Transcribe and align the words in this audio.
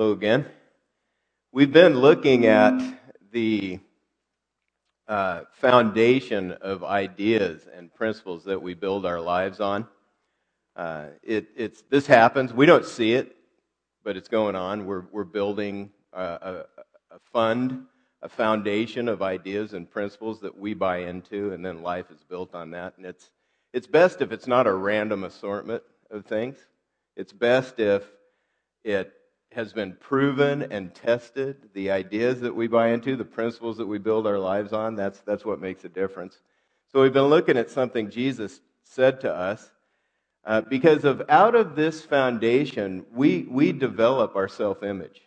Hello 0.00 0.12
again. 0.12 0.46
We've 1.52 1.74
been 1.74 1.98
looking 1.98 2.46
at 2.46 2.72
the 3.32 3.80
uh, 5.06 5.42
foundation 5.60 6.52
of 6.52 6.82
ideas 6.82 7.68
and 7.70 7.92
principles 7.92 8.44
that 8.44 8.62
we 8.62 8.72
build 8.72 9.04
our 9.04 9.20
lives 9.20 9.60
on. 9.60 9.86
Uh, 10.74 11.08
it, 11.22 11.48
it's, 11.54 11.82
this 11.90 12.06
happens. 12.06 12.50
We 12.50 12.64
don't 12.64 12.86
see 12.86 13.12
it, 13.12 13.36
but 14.02 14.16
it's 14.16 14.28
going 14.28 14.56
on. 14.56 14.86
We're, 14.86 15.04
we're 15.12 15.24
building 15.24 15.90
a, 16.14 16.22
a, 16.22 16.64
a 17.10 17.18
fund, 17.34 17.84
a 18.22 18.28
foundation 18.30 19.06
of 19.06 19.20
ideas 19.20 19.74
and 19.74 19.90
principles 19.90 20.40
that 20.40 20.56
we 20.56 20.72
buy 20.72 21.00
into, 21.00 21.52
and 21.52 21.62
then 21.62 21.82
life 21.82 22.10
is 22.10 22.24
built 22.24 22.54
on 22.54 22.70
that. 22.70 22.94
And 22.96 23.04
it's, 23.04 23.30
it's 23.74 23.86
best 23.86 24.22
if 24.22 24.32
it's 24.32 24.46
not 24.46 24.66
a 24.66 24.72
random 24.72 25.24
assortment 25.24 25.82
of 26.10 26.24
things. 26.24 26.56
It's 27.16 27.34
best 27.34 27.78
if 27.78 28.02
it 28.82 29.12
has 29.52 29.72
been 29.72 29.96
proven 29.98 30.62
and 30.70 30.94
tested. 30.94 31.70
The 31.74 31.90
ideas 31.90 32.40
that 32.40 32.54
we 32.54 32.68
buy 32.68 32.88
into, 32.88 33.16
the 33.16 33.24
principles 33.24 33.78
that 33.78 33.86
we 33.86 33.98
build 33.98 34.26
our 34.26 34.38
lives 34.38 34.72
on, 34.72 34.94
that's, 34.94 35.20
that's 35.20 35.44
what 35.44 35.60
makes 35.60 35.84
a 35.84 35.88
difference. 35.88 36.38
So 36.92 37.02
we've 37.02 37.12
been 37.12 37.24
looking 37.24 37.56
at 37.56 37.70
something 37.70 38.10
Jesus 38.10 38.60
said 38.84 39.20
to 39.22 39.34
us. 39.34 39.70
Uh, 40.44 40.60
because 40.62 41.04
of 41.04 41.22
out 41.28 41.54
of 41.54 41.76
this 41.76 42.02
foundation, 42.02 43.04
we, 43.12 43.46
we 43.50 43.72
develop 43.72 44.36
our 44.36 44.48
self 44.48 44.82
image. 44.82 45.20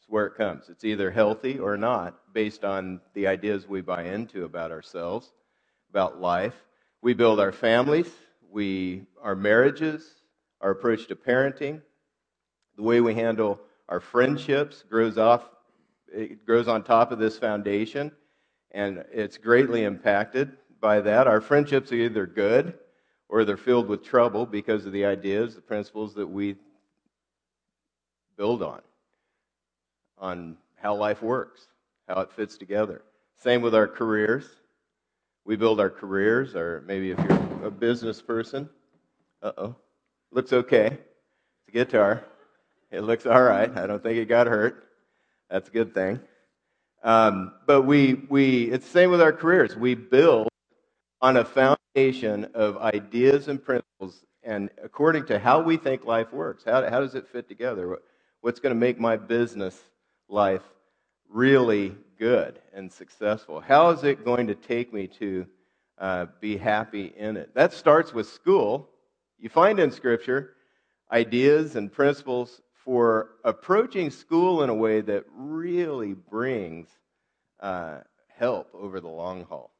It's 0.00 0.08
where 0.08 0.26
it 0.26 0.36
comes. 0.36 0.68
It's 0.68 0.84
either 0.84 1.10
healthy 1.10 1.58
or 1.58 1.76
not, 1.76 2.18
based 2.32 2.64
on 2.64 3.00
the 3.14 3.28
ideas 3.28 3.68
we 3.68 3.82
buy 3.82 4.04
into 4.04 4.44
about 4.44 4.72
ourselves, 4.72 5.30
about 5.90 6.20
life. 6.20 6.54
We 7.02 7.14
build 7.14 7.38
our 7.38 7.52
families, 7.52 8.10
we, 8.50 9.04
our 9.22 9.36
marriages, 9.36 10.04
our 10.60 10.70
approach 10.70 11.06
to 11.06 11.14
parenting, 11.14 11.82
the 12.78 12.84
way 12.84 13.00
we 13.00 13.12
handle 13.12 13.60
our 13.88 14.00
friendships 14.00 14.84
grows 14.88 15.18
off 15.18 15.50
it 16.10 16.46
grows 16.46 16.68
on 16.68 16.82
top 16.82 17.12
of 17.12 17.18
this 17.18 17.36
foundation 17.36 18.10
and 18.70 19.04
it's 19.12 19.36
greatly 19.36 19.84
impacted 19.84 20.52
by 20.80 21.00
that. 21.00 21.26
Our 21.26 21.40
friendships 21.40 21.92
are 21.92 21.96
either 21.96 22.24
good 22.24 22.74
or 23.28 23.44
they're 23.44 23.58
filled 23.58 23.88
with 23.88 24.02
trouble 24.04 24.46
because 24.46 24.86
of 24.86 24.92
the 24.92 25.04
ideas 25.04 25.56
the 25.56 25.60
principles 25.60 26.14
that 26.14 26.26
we 26.26 26.56
build 28.38 28.62
on 28.62 28.80
on 30.16 30.56
how 30.76 30.94
life 30.94 31.20
works 31.20 31.66
how 32.08 32.20
it 32.20 32.32
fits 32.32 32.56
together. 32.56 33.02
Same 33.36 33.60
with 33.60 33.74
our 33.74 33.86
careers. 33.86 34.46
We 35.44 35.56
build 35.56 35.80
our 35.80 35.90
careers 35.90 36.54
or 36.54 36.84
maybe 36.86 37.10
if 37.10 37.18
you're 37.18 37.66
a 37.66 37.70
business 37.72 38.22
person 38.22 38.70
uh-oh 39.42 39.74
looks 40.30 40.52
okay 40.52 40.86
it's 40.86 41.68
a 41.68 41.72
guitar 41.72 42.24
it 42.90 43.02
looks 43.02 43.26
all 43.26 43.42
right. 43.42 43.74
I 43.76 43.86
don't 43.86 44.02
think 44.02 44.18
it 44.18 44.26
got 44.26 44.46
hurt. 44.46 44.84
That's 45.50 45.68
a 45.68 45.72
good 45.72 45.94
thing. 45.94 46.20
Um, 47.02 47.52
but 47.66 47.82
we, 47.82 48.14
we, 48.28 48.64
it's 48.64 48.86
the 48.86 48.92
same 48.92 49.10
with 49.10 49.20
our 49.20 49.32
careers. 49.32 49.76
We 49.76 49.94
build 49.94 50.48
on 51.20 51.36
a 51.36 51.44
foundation 51.44 52.48
of 52.54 52.76
ideas 52.78 53.48
and 53.48 53.62
principles, 53.62 54.24
and 54.42 54.70
according 54.82 55.26
to 55.26 55.38
how 55.38 55.60
we 55.60 55.76
think 55.76 56.04
life 56.04 56.32
works. 56.32 56.64
How, 56.64 56.88
how 56.88 57.00
does 57.00 57.14
it 57.14 57.28
fit 57.28 57.48
together? 57.48 57.98
What's 58.40 58.60
going 58.60 58.74
to 58.74 58.78
make 58.80 58.98
my 58.98 59.16
business 59.16 59.78
life 60.28 60.62
really 61.28 61.94
good 62.18 62.58
and 62.72 62.92
successful? 62.92 63.60
How 63.60 63.90
is 63.90 64.04
it 64.04 64.24
going 64.24 64.46
to 64.46 64.54
take 64.54 64.92
me 64.92 65.06
to 65.18 65.46
uh, 65.98 66.26
be 66.40 66.56
happy 66.56 67.12
in 67.16 67.36
it? 67.36 67.54
That 67.54 67.72
starts 67.72 68.14
with 68.14 68.28
school. 68.28 68.88
You 69.38 69.48
find 69.48 69.78
in 69.78 69.90
Scripture 69.90 70.54
ideas 71.10 71.76
and 71.76 71.92
principles 71.92 72.60
for 72.88 73.32
approaching 73.44 74.08
school 74.08 74.62
in 74.62 74.70
a 74.70 74.74
way 74.74 75.02
that 75.02 75.22
really 75.36 76.14
brings 76.14 76.88
uh, 77.60 77.98
help 78.34 78.70
over 78.72 78.98
the 78.98 79.06
long 79.06 79.44
haul. 79.44 79.70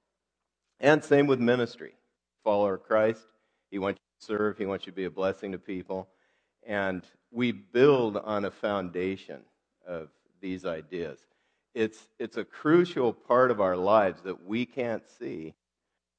And 0.79 1.03
same 1.03 1.27
with 1.27 1.41
ministry. 1.41 1.95
Follower 2.45 2.75
of 2.75 2.83
Christ, 2.83 3.23
He 3.71 3.79
wants 3.79 3.99
you 3.99 4.21
to 4.21 4.37
serve, 4.37 4.59
He 4.59 4.67
wants 4.67 4.85
you 4.85 4.93
to 4.93 4.97
be 4.97 5.07
a 5.07 5.11
blessing 5.11 5.53
to 5.53 5.59
people. 5.59 6.07
And 6.67 7.03
we 7.31 7.51
build 7.51 8.19
on 8.19 8.45
a 8.45 8.51
foundation 8.51 9.41
of 9.87 10.11
these 10.43 10.67
ideas. 10.67 11.19
It's, 11.75 12.11
it's 12.19 12.37
a 12.37 12.45
crucial 12.45 13.15
part 13.15 13.51
of 13.51 13.59
our 13.59 13.79
lives 13.79 14.21
that 14.25 14.45
we 14.45 14.67
can't 14.67 15.09
see, 15.19 15.55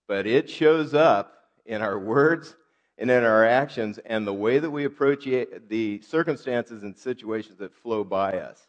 but 0.08 0.26
it 0.26 0.50
shows 0.50 0.96
up 0.96 1.36
in 1.68 1.84
our 1.84 2.00
words 2.00 2.56
and 3.00 3.10
in 3.10 3.24
our 3.24 3.46
actions 3.46 3.98
and 4.06 4.28
the 4.28 4.34
way 4.34 4.60
that 4.60 4.70
we 4.70 4.84
approach 4.84 5.24
the 5.24 6.02
circumstances 6.02 6.84
and 6.84 6.96
situations 6.96 7.58
that 7.58 7.74
flow 7.74 8.04
by 8.04 8.40
us. 8.40 8.68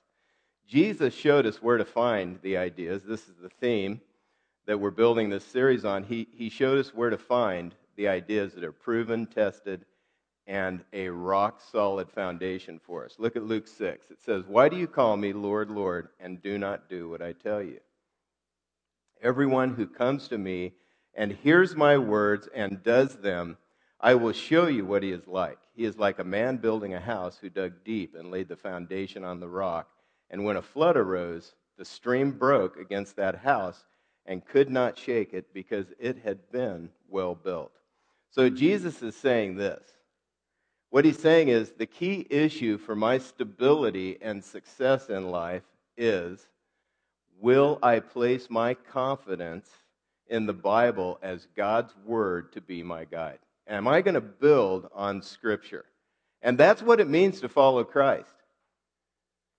Jesus 0.68 1.12
showed 1.12 1.46
us 1.46 1.60
where 1.60 1.78
to 1.78 1.84
find 1.84 2.38
the 2.42 2.56
ideas. 2.56 3.02
This 3.02 3.28
is 3.28 3.34
the 3.42 3.48
theme 3.48 4.00
that 4.66 4.78
we're 4.78 4.92
building 4.92 5.30
this 5.30 5.44
series 5.44 5.84
on. 5.84 6.04
He, 6.04 6.28
he 6.32 6.48
showed 6.48 6.78
us 6.78 6.94
where 6.94 7.10
to 7.10 7.18
find 7.18 7.74
the 7.96 8.06
ideas 8.06 8.54
that 8.54 8.62
are 8.62 8.70
proven, 8.70 9.26
tested, 9.26 9.84
and 10.47 10.84
a 10.92 11.08
rock 11.08 11.60
solid 11.72 12.08
foundation 12.08 12.80
for 12.84 13.04
us. 13.04 13.16
Look 13.18 13.34
at 13.34 13.42
Luke 13.42 13.66
6. 13.66 14.12
It 14.12 14.22
says, 14.22 14.44
Why 14.47 14.68
do 14.68 14.76
you 14.76 14.86
call 14.86 15.16
me 15.16 15.32
Lord, 15.32 15.70
Lord, 15.72 16.08
and 16.20 16.41
do 16.41 16.56
not 16.56 16.88
do 16.88 17.08
what 17.08 17.20
I 17.20 17.32
tell 17.32 17.60
you? 17.60 17.80
Everyone 19.20 19.74
who 19.74 19.88
comes 19.88 20.28
to 20.28 20.38
me 20.38 20.74
and 21.14 21.32
hears 21.32 21.74
my 21.74 21.98
words 21.98 22.48
and 22.54 22.82
does 22.84 23.16
them, 23.16 23.58
I 24.02 24.14
will 24.14 24.32
show 24.32 24.66
you 24.66 24.86
what 24.86 25.02
he 25.02 25.10
is 25.10 25.26
like. 25.26 25.58
He 25.74 25.84
is 25.84 25.98
like 25.98 26.18
a 26.18 26.24
man 26.24 26.56
building 26.56 26.94
a 26.94 27.00
house 27.00 27.36
who 27.38 27.50
dug 27.50 27.84
deep 27.84 28.14
and 28.14 28.30
laid 28.30 28.48
the 28.48 28.56
foundation 28.56 29.24
on 29.24 29.40
the 29.40 29.48
rock. 29.48 29.90
And 30.30 30.44
when 30.44 30.56
a 30.56 30.62
flood 30.62 30.96
arose, 30.96 31.54
the 31.76 31.84
stream 31.84 32.30
broke 32.32 32.78
against 32.78 33.16
that 33.16 33.36
house 33.36 33.84
and 34.24 34.44
could 34.44 34.70
not 34.70 34.98
shake 34.98 35.34
it 35.34 35.52
because 35.52 35.86
it 35.98 36.18
had 36.24 36.50
been 36.50 36.88
well 37.08 37.34
built. 37.34 37.72
So 38.30 38.48
Jesus 38.48 39.02
is 39.02 39.16
saying 39.16 39.56
this. 39.56 39.82
What 40.90 41.04
he's 41.04 41.18
saying 41.18 41.48
is 41.48 41.72
the 41.72 41.86
key 41.86 42.26
issue 42.30 42.78
for 42.78 42.96
my 42.96 43.18
stability 43.18 44.18
and 44.22 44.42
success 44.42 45.08
in 45.08 45.30
life 45.30 45.62
is 45.96 46.48
will 47.38 47.78
I 47.82 48.00
place 48.00 48.48
my 48.50 48.74
confidence 48.74 49.68
in 50.26 50.46
the 50.46 50.52
Bible 50.52 51.18
as 51.22 51.48
God's 51.56 51.94
word 52.04 52.52
to 52.52 52.60
be 52.60 52.82
my 52.82 53.04
guide? 53.04 53.38
Am 53.70 53.86
I 53.86 54.03
going 54.03 54.14
to 54.14 54.20
build 54.20 54.88
on 54.92 55.22
Scripture? 55.22 55.84
And 56.42 56.58
that's 56.58 56.82
what 56.82 56.98
it 57.00 57.08
means 57.08 57.41
to 57.41 57.48
follow 57.48 57.84
Christ. 57.84 58.34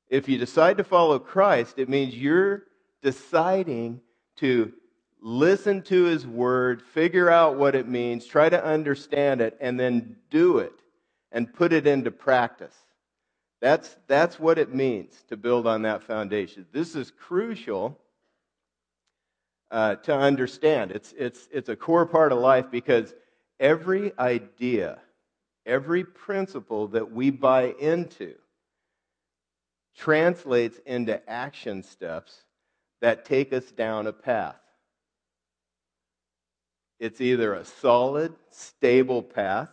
If 0.10 0.28
you 0.28 0.38
decide 0.38 0.78
to 0.78 0.84
follow 0.84 1.18
Christ, 1.18 1.76
it 1.80 1.88
means 1.88 2.14
you're 2.14 2.64
deciding 3.02 4.02
to 4.38 4.74
listen 5.22 5.82
to 5.84 6.04
His 6.04 6.28
Word, 6.28 6.82
figure 6.82 7.30
out 7.30 7.56
what 7.56 7.74
it 7.74 7.88
means, 7.88 8.26
try 8.26 8.50
to 8.50 8.64
understand 8.64 9.40
it, 9.40 9.58
and 9.62 9.80
then 9.80 10.18
do 10.30 10.58
it 10.58 10.74
and 11.32 11.54
put 11.54 11.72
it 11.72 11.88
into 11.88 12.12
practice. 12.12 12.76
That's, 13.62 13.96
that's 14.08 14.38
what 14.38 14.58
it 14.58 14.74
means 14.74 15.24
to 15.30 15.38
build 15.38 15.68
on 15.68 15.84
that 15.84 16.04
foundation. 16.04 16.66
This 16.74 16.96
is 16.96 17.12
crucial 17.12 17.98
uh, 19.70 19.96
to 19.96 20.14
understand. 20.14 20.92
It's, 20.92 21.14
it's, 21.18 21.48
it's 21.54 21.70
a 21.70 21.76
core 21.78 22.06
part 22.06 22.34
of 22.34 22.40
life 22.40 22.66
because 22.70 23.14
every 23.62 24.12
idea, 24.20 25.00
every 25.66 26.04
principle 26.04 26.88
that 26.88 27.12
we 27.12 27.30
buy 27.30 27.74
into 27.80 28.34
translates 29.96 30.80
into 30.86 31.30
action 31.30 31.84
steps 31.84 32.44
that 33.02 33.24
take 33.24 33.54
us 33.54 33.72
down 33.72 34.08
a 34.08 34.14
path. 34.14 34.56
It's 37.00 37.22
either 37.22 37.54
a 37.54 37.66
solid, 37.66 38.34
stable 38.50 39.22
path 39.22 39.70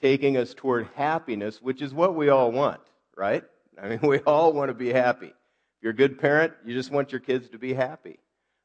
taking 0.00 0.36
us 0.36 0.54
toward 0.54 0.88
happiness, 0.94 1.60
which 1.60 1.82
is 1.82 1.92
what 1.92 2.14
we 2.14 2.28
all 2.28 2.52
want, 2.52 2.80
right? 3.16 3.44
I 3.80 3.88
mean, 3.88 4.00
we 4.02 4.20
all 4.20 4.52
want 4.52 4.68
to 4.70 4.74
be 4.74 4.92
happy. 4.92 5.26
If 5.26 5.82
you're 5.82 5.92
a 5.92 5.96
good 5.96 6.20
parent, 6.20 6.52
you 6.64 6.74
just 6.74 6.90
want 6.90 7.12
your 7.12 7.20
kids 7.20 7.48
to 7.50 7.58
be 7.58 7.74
happy. 7.74 8.18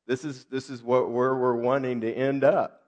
This 0.05 0.25
is, 0.25 0.45
this 0.45 0.69
is 0.69 0.83
what, 0.83 1.09
where 1.09 1.35
we're 1.35 1.55
wanting 1.55 2.01
to 2.01 2.11
end 2.11 2.43
up. 2.43 2.82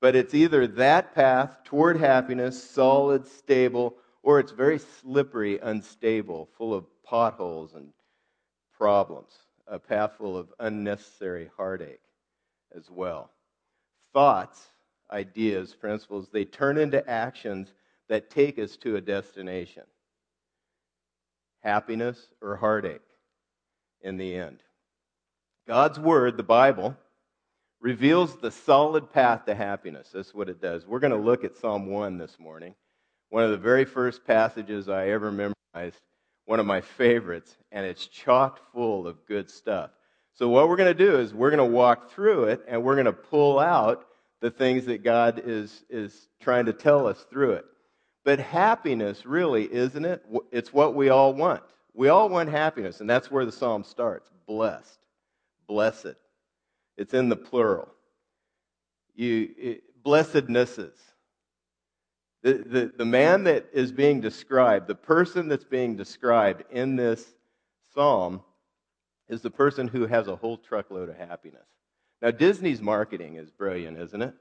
But 0.00 0.14
it's 0.14 0.34
either 0.34 0.66
that 0.66 1.14
path 1.14 1.58
toward 1.64 1.98
happiness, 1.98 2.62
solid, 2.62 3.26
stable, 3.26 3.96
or 4.22 4.38
it's 4.38 4.52
very 4.52 4.78
slippery, 4.78 5.58
unstable, 5.58 6.48
full 6.56 6.72
of 6.74 6.86
potholes 7.02 7.74
and 7.74 7.92
problems, 8.76 9.32
a 9.66 9.78
path 9.78 10.12
full 10.18 10.36
of 10.36 10.52
unnecessary 10.60 11.50
heartache 11.56 12.00
as 12.76 12.90
well. 12.90 13.30
Thoughts, 14.12 14.68
ideas, 15.10 15.74
principles, 15.74 16.28
they 16.32 16.44
turn 16.44 16.78
into 16.78 17.08
actions 17.08 17.72
that 18.08 18.30
take 18.30 18.58
us 18.58 18.76
to 18.76 18.96
a 18.96 19.00
destination 19.00 19.84
happiness 21.60 22.28
or 22.40 22.56
heartache 22.56 23.00
in 24.00 24.16
the 24.16 24.34
end. 24.34 24.62
God's 25.66 25.98
Word, 25.98 26.36
the 26.36 26.42
Bible, 26.42 26.96
reveals 27.80 28.36
the 28.36 28.50
solid 28.50 29.12
path 29.12 29.46
to 29.46 29.54
happiness. 29.54 30.10
That's 30.12 30.34
what 30.34 30.48
it 30.48 30.60
does. 30.60 30.86
We're 30.86 30.98
going 30.98 31.12
to 31.12 31.16
look 31.16 31.44
at 31.44 31.56
Psalm 31.56 31.86
1 31.86 32.18
this 32.18 32.38
morning. 32.38 32.74
One 33.30 33.44
of 33.44 33.50
the 33.50 33.56
very 33.56 33.84
first 33.84 34.26
passages 34.26 34.88
I 34.88 35.10
ever 35.10 35.30
memorized 35.30 36.00
one 36.46 36.60
of 36.60 36.66
my 36.66 36.80
favorites, 36.80 37.54
and 37.70 37.84
it's 37.84 38.06
chock 38.06 38.72
full 38.72 39.06
of 39.06 39.26
good 39.26 39.50
stuff. 39.50 39.90
So, 40.32 40.48
what 40.48 40.68
we're 40.68 40.76
going 40.76 40.96
to 40.96 41.06
do 41.06 41.18
is 41.18 41.34
we're 41.34 41.50
going 41.50 41.58
to 41.58 41.76
walk 41.76 42.10
through 42.12 42.44
it 42.44 42.64
and 42.66 42.82
we're 42.82 42.94
going 42.94 43.04
to 43.04 43.12
pull 43.12 43.58
out 43.58 44.06
the 44.40 44.50
things 44.50 44.86
that 44.86 45.02
God 45.02 45.42
is, 45.44 45.84
is 45.90 46.28
trying 46.40 46.66
to 46.66 46.72
tell 46.72 47.06
us 47.06 47.26
through 47.30 47.52
it. 47.52 47.64
But 48.24 48.38
happiness, 48.38 49.26
really, 49.26 49.72
isn't 49.72 50.04
it? 50.04 50.24
It's 50.50 50.72
what 50.72 50.94
we 50.94 51.10
all 51.10 51.34
want. 51.34 51.62
We 51.92 52.08
all 52.08 52.28
want 52.28 52.48
happiness, 52.48 53.00
and 53.00 53.10
that's 53.10 53.30
where 53.30 53.44
the 53.44 53.52
psalm 53.52 53.84
starts 53.84 54.30
blessed, 54.46 54.98
blessed. 55.66 56.14
It's 56.98 57.14
in 57.14 57.28
the 57.28 57.36
plural. 57.36 57.88
You, 59.14 59.48
it, 59.56 60.02
blessednesses. 60.02 60.96
The, 62.42 62.54
the, 62.54 62.92
the 62.98 63.04
man 63.04 63.44
that 63.44 63.68
is 63.72 63.92
being 63.92 64.20
described, 64.20 64.88
the 64.88 64.94
person 64.94 65.48
that's 65.48 65.64
being 65.64 65.96
described 65.96 66.64
in 66.70 66.96
this 66.96 67.24
psalm, 67.94 68.42
is 69.28 69.42
the 69.42 69.50
person 69.50 69.88
who 69.88 70.06
has 70.06 70.28
a 70.28 70.36
whole 70.36 70.56
truckload 70.56 71.08
of 71.08 71.16
happiness. 71.16 71.66
Now, 72.20 72.30
Disney's 72.30 72.80
marketing 72.80 73.36
is 73.36 73.50
brilliant, 73.50 73.98
isn't 73.98 74.22
it? 74.22 74.34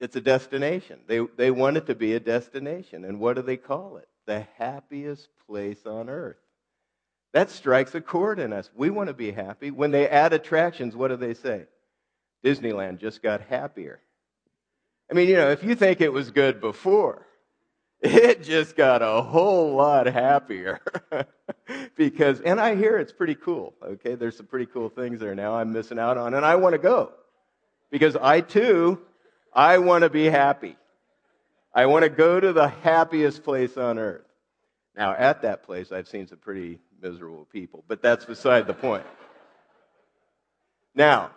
It's 0.00 0.16
a 0.16 0.20
destination. 0.20 1.00
They, 1.06 1.20
they 1.36 1.50
want 1.50 1.76
it 1.76 1.86
to 1.86 1.94
be 1.94 2.14
a 2.14 2.20
destination. 2.20 3.04
And 3.04 3.20
what 3.20 3.36
do 3.36 3.42
they 3.42 3.56
call 3.56 3.98
it? 3.98 4.08
The 4.26 4.46
happiest 4.56 5.28
place 5.46 5.86
on 5.86 6.08
earth. 6.08 6.36
That 7.32 7.50
strikes 7.50 7.94
a 7.94 8.00
chord 8.00 8.38
in 8.38 8.52
us. 8.52 8.70
We 8.74 8.90
want 8.90 9.08
to 9.08 9.14
be 9.14 9.30
happy. 9.30 9.70
When 9.70 9.92
they 9.92 10.08
add 10.08 10.32
attractions, 10.32 10.96
what 10.96 11.08
do 11.08 11.16
they 11.16 11.34
say? 11.34 11.66
Disneyland 12.44 12.98
just 12.98 13.22
got 13.22 13.42
happier. 13.42 14.00
I 15.10 15.14
mean, 15.14 15.28
you 15.28 15.36
know, 15.36 15.50
if 15.50 15.62
you 15.62 15.74
think 15.74 16.00
it 16.00 16.12
was 16.12 16.30
good 16.30 16.60
before, 16.60 17.26
it 18.00 18.42
just 18.42 18.76
got 18.76 19.02
a 19.02 19.22
whole 19.22 19.74
lot 19.74 20.06
happier. 20.06 20.80
because, 21.96 22.40
and 22.40 22.60
I 22.60 22.74
hear 22.74 22.98
it's 22.98 23.12
pretty 23.12 23.34
cool, 23.34 23.74
okay? 23.84 24.14
There's 24.14 24.36
some 24.36 24.46
pretty 24.46 24.66
cool 24.66 24.88
things 24.88 25.20
there 25.20 25.34
now 25.34 25.54
I'm 25.54 25.72
missing 25.72 25.98
out 25.98 26.16
on, 26.16 26.34
and 26.34 26.44
I 26.44 26.56
want 26.56 26.74
to 26.74 26.78
go. 26.78 27.12
Because 27.90 28.16
I 28.16 28.40
too, 28.40 29.00
I 29.52 29.78
want 29.78 30.02
to 30.02 30.10
be 30.10 30.26
happy. 30.26 30.76
I 31.74 31.86
want 31.86 32.04
to 32.04 32.08
go 32.08 32.40
to 32.40 32.52
the 32.52 32.68
happiest 32.68 33.44
place 33.44 33.76
on 33.76 33.98
earth. 33.98 34.24
Now, 34.96 35.12
at 35.12 35.42
that 35.42 35.62
place, 35.64 35.92
I've 35.92 36.08
seen 36.08 36.26
some 36.26 36.38
pretty 36.38 36.78
miserable 37.02 37.46
people, 37.46 37.84
but 37.88 38.02
that's 38.02 38.24
beside 38.24 38.66
the 38.66 38.74
point. 38.74 39.06
Now, 40.94 41.30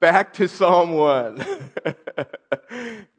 back 0.00 0.32
to 0.34 0.48
Psalm 0.48 0.92
1. 0.92 1.36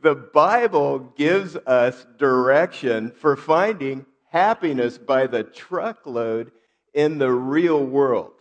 the 0.02 0.16
Bible 0.34 1.00
gives 1.18 1.56
us 1.56 2.06
direction 2.18 3.12
for 3.12 3.36
finding 3.36 4.06
happiness 4.30 4.98
by 4.98 5.28
the 5.28 5.44
truckload 5.44 6.52
in 6.94 7.18
the 7.18 7.32
real 7.32 7.84
world. 7.84 8.34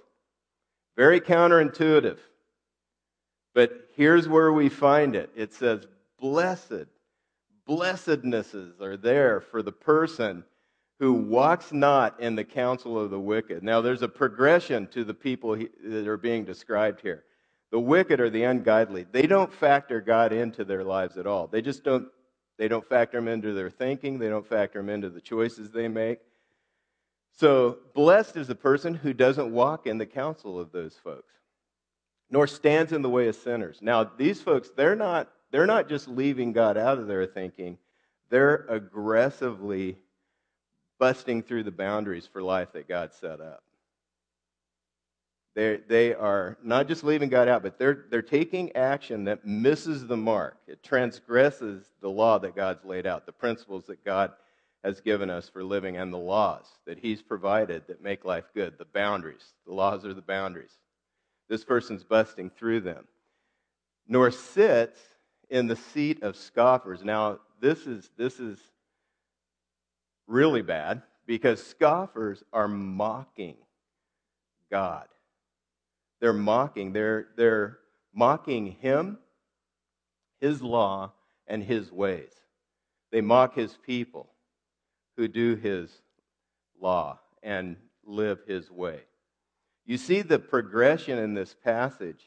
Very 0.97 1.21
counterintuitive. 1.21 2.19
But 3.55 3.89
here's 3.97 4.29
where 4.29 4.53
we 4.53 4.69
find 4.69 5.17
it 5.17 5.31
it 5.37 5.55
says, 5.55 5.87
Blessed, 6.19 6.87
blessednesses 7.67 8.81
are 8.81 8.97
there 8.97 9.41
for 9.41 9.63
the 9.63 9.73
person 9.73 10.45
who 11.01 11.13
walks 11.13 11.73
not 11.73 12.21
in 12.21 12.37
the 12.37 12.45
counsel 12.45 12.99
of 12.99 13.11
the 13.11 13.19
wicked. 13.19 13.63
Now, 13.63 13.81
there's 13.81 14.03
a 14.03 14.09
progression 14.09 14.87
to 14.89 15.05
the 15.05 15.15
people 15.15 15.57
that 15.57 16.07
are 16.07 16.17
being 16.17 16.45
described 16.45 17.01
here. 17.01 17.25
The 17.71 17.81
wicked 17.81 18.21
are 18.21 18.31
the 18.31 18.45
ungodly. 18.45 19.05
They 19.11 19.27
don't 19.27 19.53
factor 19.53 20.01
God 20.01 20.33
into 20.33 20.65
their 20.65 20.85
lives 20.85 21.17
at 21.17 21.27
all. 21.27 21.49
They 21.49 21.61
just 21.61 21.83
don't, 21.83 22.07
they 22.57 22.69
don't 22.69 22.89
factor 22.89 23.19
him 23.19 23.27
into 23.27 23.53
their 23.53 23.71
thinking. 23.71 24.19
They 24.19 24.29
don't 24.29 24.47
factor 24.47 24.79
him 24.79 24.89
into 24.89 25.11
the 25.11 25.21
choices 25.21 25.71
they 25.71 25.89
make. 25.89 26.21
So, 27.37 27.79
blessed 27.95 28.37
is 28.37 28.47
the 28.47 28.55
person 28.55 28.95
who 28.95 29.13
doesn't 29.13 29.53
walk 29.53 29.89
in 29.89 29.99
the 29.99 30.07
counsel 30.07 30.61
of 30.61 30.71
those 30.71 30.95
folks, 31.03 31.35
nor 32.31 32.47
stands 32.47 32.93
in 32.93 33.03
the 33.03 33.11
way 33.11 33.27
of 33.27 33.35
sinners. 33.35 33.81
Now, 33.83 34.05
these 34.05 34.41
folks, 34.41 34.71
they're 34.77 34.95
not, 34.95 35.33
they're 35.51 35.67
not 35.67 35.89
just 35.89 36.07
leaving 36.07 36.53
God 36.53 36.77
out 36.77 36.99
of 36.99 37.09
their 37.09 37.27
thinking, 37.27 37.79
they're 38.31 38.67
aggressively 38.69 39.99
busting 40.99 41.43
through 41.43 41.65
the 41.65 41.71
boundaries 41.71 42.29
for 42.31 42.43
life 42.43 42.73
that 42.73 42.89
God 42.89 43.13
set 43.13 43.41
up. 43.41 43.63
They, 45.55 45.79
they 45.89 46.15
are 46.15 46.59
not 46.63 46.89
just 46.89 47.05
leaving 47.05 47.29
God 47.29 47.49
out, 47.49 47.63
but 47.63 47.79
they're, 47.79 48.07
they're 48.11 48.23
taking 48.23 48.75
action 48.75 49.25
that 49.25 49.47
misses 49.47 50.07
the 50.07 50.17
mark. 50.17 50.57
It 50.67 50.83
transgresses 50.83 51.85
the 52.01 52.11
law 52.11 52.39
that 52.41 52.57
God's 52.57 52.85
laid 52.85 53.07
out, 53.07 53.25
the 53.25 53.33
principles 53.33 53.87
that 53.87 54.05
God 54.05 54.33
has 54.83 55.01
given 55.01 55.31
us 55.31 55.49
for 55.49 55.63
living, 55.63 55.97
and 55.97 56.13
the 56.13 56.19
laws 56.19 56.67
that 56.87 56.99
He's 56.99 57.23
provided 57.23 57.87
that 57.87 58.03
make 58.03 58.25
life 58.25 58.45
good, 58.53 58.79
the 58.79 58.85
boundaries. 58.85 59.55
The 59.67 59.73
laws 59.73 60.05
are 60.05 60.13
the 60.13 60.23
boundaries. 60.23 60.77
This 61.49 61.65
person's 61.65 62.03
busting 62.03 62.51
through 62.51 62.81
them. 62.81 63.07
Nor 64.09 64.33
sits 64.33 65.01
in 65.51 65.69
the 65.69 65.77
seat 65.77 66.23
of 66.23 66.37
scoffers. 66.37 67.05
Now, 67.05 67.39
this 67.61 67.87
is, 67.87 68.11
this 68.19 68.41
is 68.41 68.59
really 70.27 70.63
bad 70.63 71.03
because 71.27 71.65
scoffers 71.65 72.43
are 72.53 72.69
mocking 72.69 73.57
God. 74.71 75.07
They're 76.21 76.33
mocking. 76.33 76.93
They're, 76.93 77.29
they're 77.37 77.79
mocking 78.15 78.73
Him, 78.81 79.19
His 80.41 80.63
law, 80.63 81.13
and 81.47 81.63
His 81.63 81.93
ways. 81.93 82.33
They 83.13 83.21
mock 83.21 83.55
His 83.55 83.77
people 83.87 84.29
who 85.17 85.29
do 85.29 85.55
His 85.57 85.91
law 86.81 87.21
and 87.43 87.77
live 88.05 88.41
His 88.47 88.71
way. 88.71 89.01
You 89.87 89.99
see 89.99 90.23
the 90.23 90.39
progression 90.39 91.19
in 91.19 91.35
this 91.35 91.55
passage. 91.55 92.25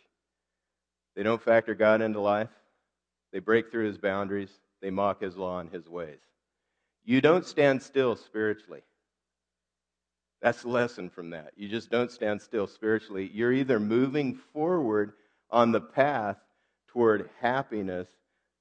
They 1.16 1.24
don't 1.24 1.42
factor 1.42 1.74
God 1.74 2.02
into 2.02 2.20
life. 2.20 2.52
They 3.34 3.40
break 3.40 3.72
through 3.72 3.88
his 3.88 3.98
boundaries. 3.98 4.52
They 4.82 4.92
mock 4.92 5.22
his 5.22 5.36
law 5.36 5.60
and 5.60 5.72
his 5.72 5.90
ways. 5.90 6.20
You 7.08 7.22
don't 7.22 7.46
stand 7.46 7.82
still 7.82 8.18
spiritually. 8.18 8.82
That's 10.42 10.64
the 10.64 10.68
lesson 10.68 11.10
from 11.10 11.30
that. 11.30 11.54
You 11.56 11.70
just 11.70 11.90
don't 11.90 12.12
stand 12.12 12.42
still 12.42 12.68
spiritually. 12.68 13.32
You're 13.34 13.54
either 13.54 13.80
moving 13.80 14.36
forward 14.54 15.14
on 15.50 15.72
the 15.72 15.80
path 15.80 16.36
toward 16.90 17.30
happiness 17.40 18.10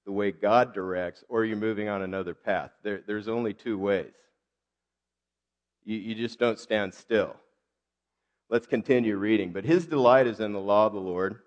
the 0.05 0.13
way 0.13 0.31
God 0.31 0.73
directs, 0.73 1.25
or 1.29 1.45
you're 1.45 1.57
moving 1.57 1.89
on 1.89 2.03
another 2.03 2.35
path. 2.35 2.71
There, 2.85 3.03
there's 3.05 3.27
only 3.27 3.53
two 3.53 3.77
ways. 3.77 4.15
You, 5.85 5.97
you 5.97 6.15
just 6.15 6.39
don't 6.39 6.61
stand 6.61 6.95
still. 6.95 7.35
Let's 8.49 8.69
continue 8.69 9.17
reading. 9.17 9.53
But 9.53 9.65
his 9.65 9.87
delight 9.87 10.29
is 10.29 10.39
in 10.39 10.53
the 10.53 10.61
law 10.61 10.87
of 10.87 10.93
the 10.93 11.01
Lord. 11.01 11.41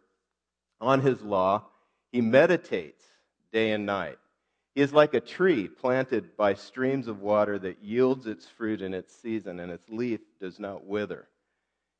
On 0.81 0.99
his 0.99 1.21
law, 1.21 1.63
he 2.11 2.19
meditates 2.19 3.05
day 3.53 3.71
and 3.71 3.85
night. 3.85 4.17
Is 4.79 4.93
like 4.93 5.13
a 5.13 5.19
tree 5.19 5.67
planted 5.67 6.37
by 6.37 6.53
streams 6.53 7.09
of 7.09 7.19
water 7.19 7.59
that 7.59 7.83
yields 7.83 8.25
its 8.27 8.45
fruit 8.45 8.81
in 8.81 8.93
its 8.93 9.13
season, 9.13 9.59
and 9.59 9.73
its 9.73 9.89
leaf 9.89 10.21
does 10.39 10.57
not 10.57 10.85
wither. 10.85 11.27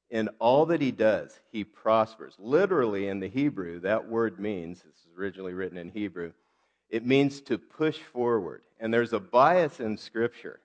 In 0.09 0.29
all 0.39 0.65
that 0.67 0.79
he 0.79 0.91
does, 0.91 1.37
he 1.51 1.65
prospers. 1.65 2.35
Literally, 2.39 3.09
in 3.09 3.19
the 3.19 3.27
Hebrew, 3.27 3.81
that 3.81 4.07
word 4.07 4.39
means, 4.39 4.81
this 4.81 4.93
is 4.93 5.17
originally 5.17 5.53
written 5.53 5.77
in 5.77 5.89
Hebrew, 5.89 6.31
it 6.89 7.05
means 7.05 7.41
to 7.41 7.57
push 7.57 7.97
forward. 7.97 8.61
And 8.79 8.93
there's 8.93 9.11
a 9.11 9.19
bias 9.19 9.81
in 9.81 9.97
Scripture 9.97 10.61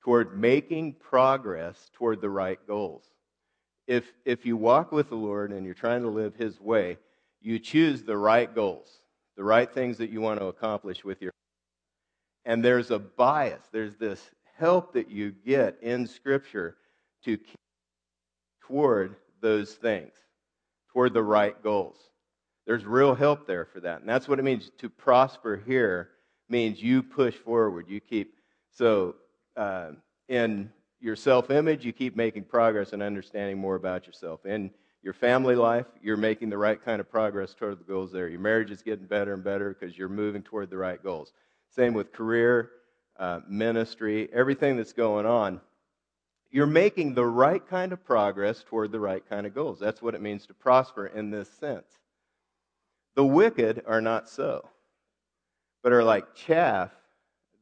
toward 0.00 0.40
making 0.40 0.94
progress 0.94 1.90
toward 1.92 2.22
the 2.22 2.30
right 2.30 2.66
goals. 2.66 3.04
If, 3.86 4.10
if 4.24 4.46
you 4.46 4.56
walk 4.56 4.90
with 4.90 5.10
the 5.10 5.16
Lord 5.16 5.52
and 5.52 5.66
you're 5.66 5.74
trying 5.74 6.00
to 6.00 6.08
live 6.08 6.34
His 6.34 6.58
way, 6.58 6.96
you 7.42 7.58
choose 7.58 8.04
the 8.04 8.16
right 8.16 8.54
goals 8.54 9.02
the 9.36 9.44
right 9.44 9.72
things 9.72 9.98
that 9.98 10.10
you 10.10 10.20
want 10.20 10.40
to 10.40 10.46
accomplish 10.46 11.04
with 11.04 11.20
your 11.20 11.32
and 12.44 12.64
there's 12.64 12.90
a 12.90 12.98
bias 12.98 13.62
there's 13.72 13.96
this 13.96 14.30
help 14.58 14.92
that 14.92 15.10
you 15.10 15.32
get 15.44 15.76
in 15.82 16.06
scripture 16.06 16.76
to 17.24 17.36
keep 17.36 17.56
toward 18.62 19.16
those 19.40 19.74
things 19.74 20.12
toward 20.96 21.12
the 21.12 21.22
right 21.22 21.62
goals. 21.62 21.98
There's 22.66 22.86
real 22.86 23.14
help 23.14 23.46
there 23.46 23.66
for 23.66 23.80
that. 23.80 24.00
And 24.00 24.08
that's 24.08 24.28
what 24.28 24.38
it 24.38 24.44
means. 24.44 24.70
To 24.78 24.88
prosper 24.88 25.62
here 25.66 26.08
means 26.48 26.82
you 26.82 27.02
push 27.02 27.34
forward. 27.34 27.84
You 27.86 28.00
keep 28.00 28.38
so 28.72 29.16
uh, 29.58 29.90
in 30.30 30.70
your 30.98 31.14
self-image 31.14 31.84
you 31.84 31.92
keep 31.92 32.16
making 32.16 32.44
progress 32.44 32.94
and 32.94 33.02
understanding 33.02 33.58
more 33.58 33.74
about 33.74 34.06
yourself. 34.06 34.46
In 34.46 34.70
your 35.06 35.14
family 35.14 35.54
life, 35.54 35.86
you're 36.02 36.16
making 36.16 36.50
the 36.50 36.58
right 36.58 36.84
kind 36.84 36.98
of 36.98 37.08
progress 37.08 37.54
toward 37.54 37.78
the 37.78 37.84
goals 37.84 38.10
there. 38.10 38.26
Your 38.26 38.40
marriage 38.40 38.72
is 38.72 38.82
getting 38.82 39.06
better 39.06 39.34
and 39.34 39.44
better 39.44 39.68
because 39.72 39.96
you're 39.96 40.08
moving 40.08 40.42
toward 40.42 40.68
the 40.68 40.76
right 40.76 41.00
goals. 41.00 41.32
Same 41.70 41.94
with 41.94 42.12
career, 42.12 42.72
uh, 43.16 43.38
ministry, 43.48 44.28
everything 44.32 44.76
that's 44.76 44.92
going 44.92 45.24
on. 45.24 45.60
You're 46.50 46.66
making 46.66 47.14
the 47.14 47.24
right 47.24 47.64
kind 47.64 47.92
of 47.92 48.04
progress 48.04 48.64
toward 48.66 48.90
the 48.90 48.98
right 48.98 49.22
kind 49.28 49.46
of 49.46 49.54
goals. 49.54 49.78
That's 49.78 50.02
what 50.02 50.16
it 50.16 50.20
means 50.20 50.44
to 50.48 50.54
prosper 50.54 51.06
in 51.06 51.30
this 51.30 51.48
sense. 51.50 51.86
The 53.14 53.24
wicked 53.24 53.84
are 53.86 54.00
not 54.00 54.28
so, 54.28 54.68
but 55.84 55.92
are 55.92 56.02
like 56.02 56.34
chaff 56.34 56.90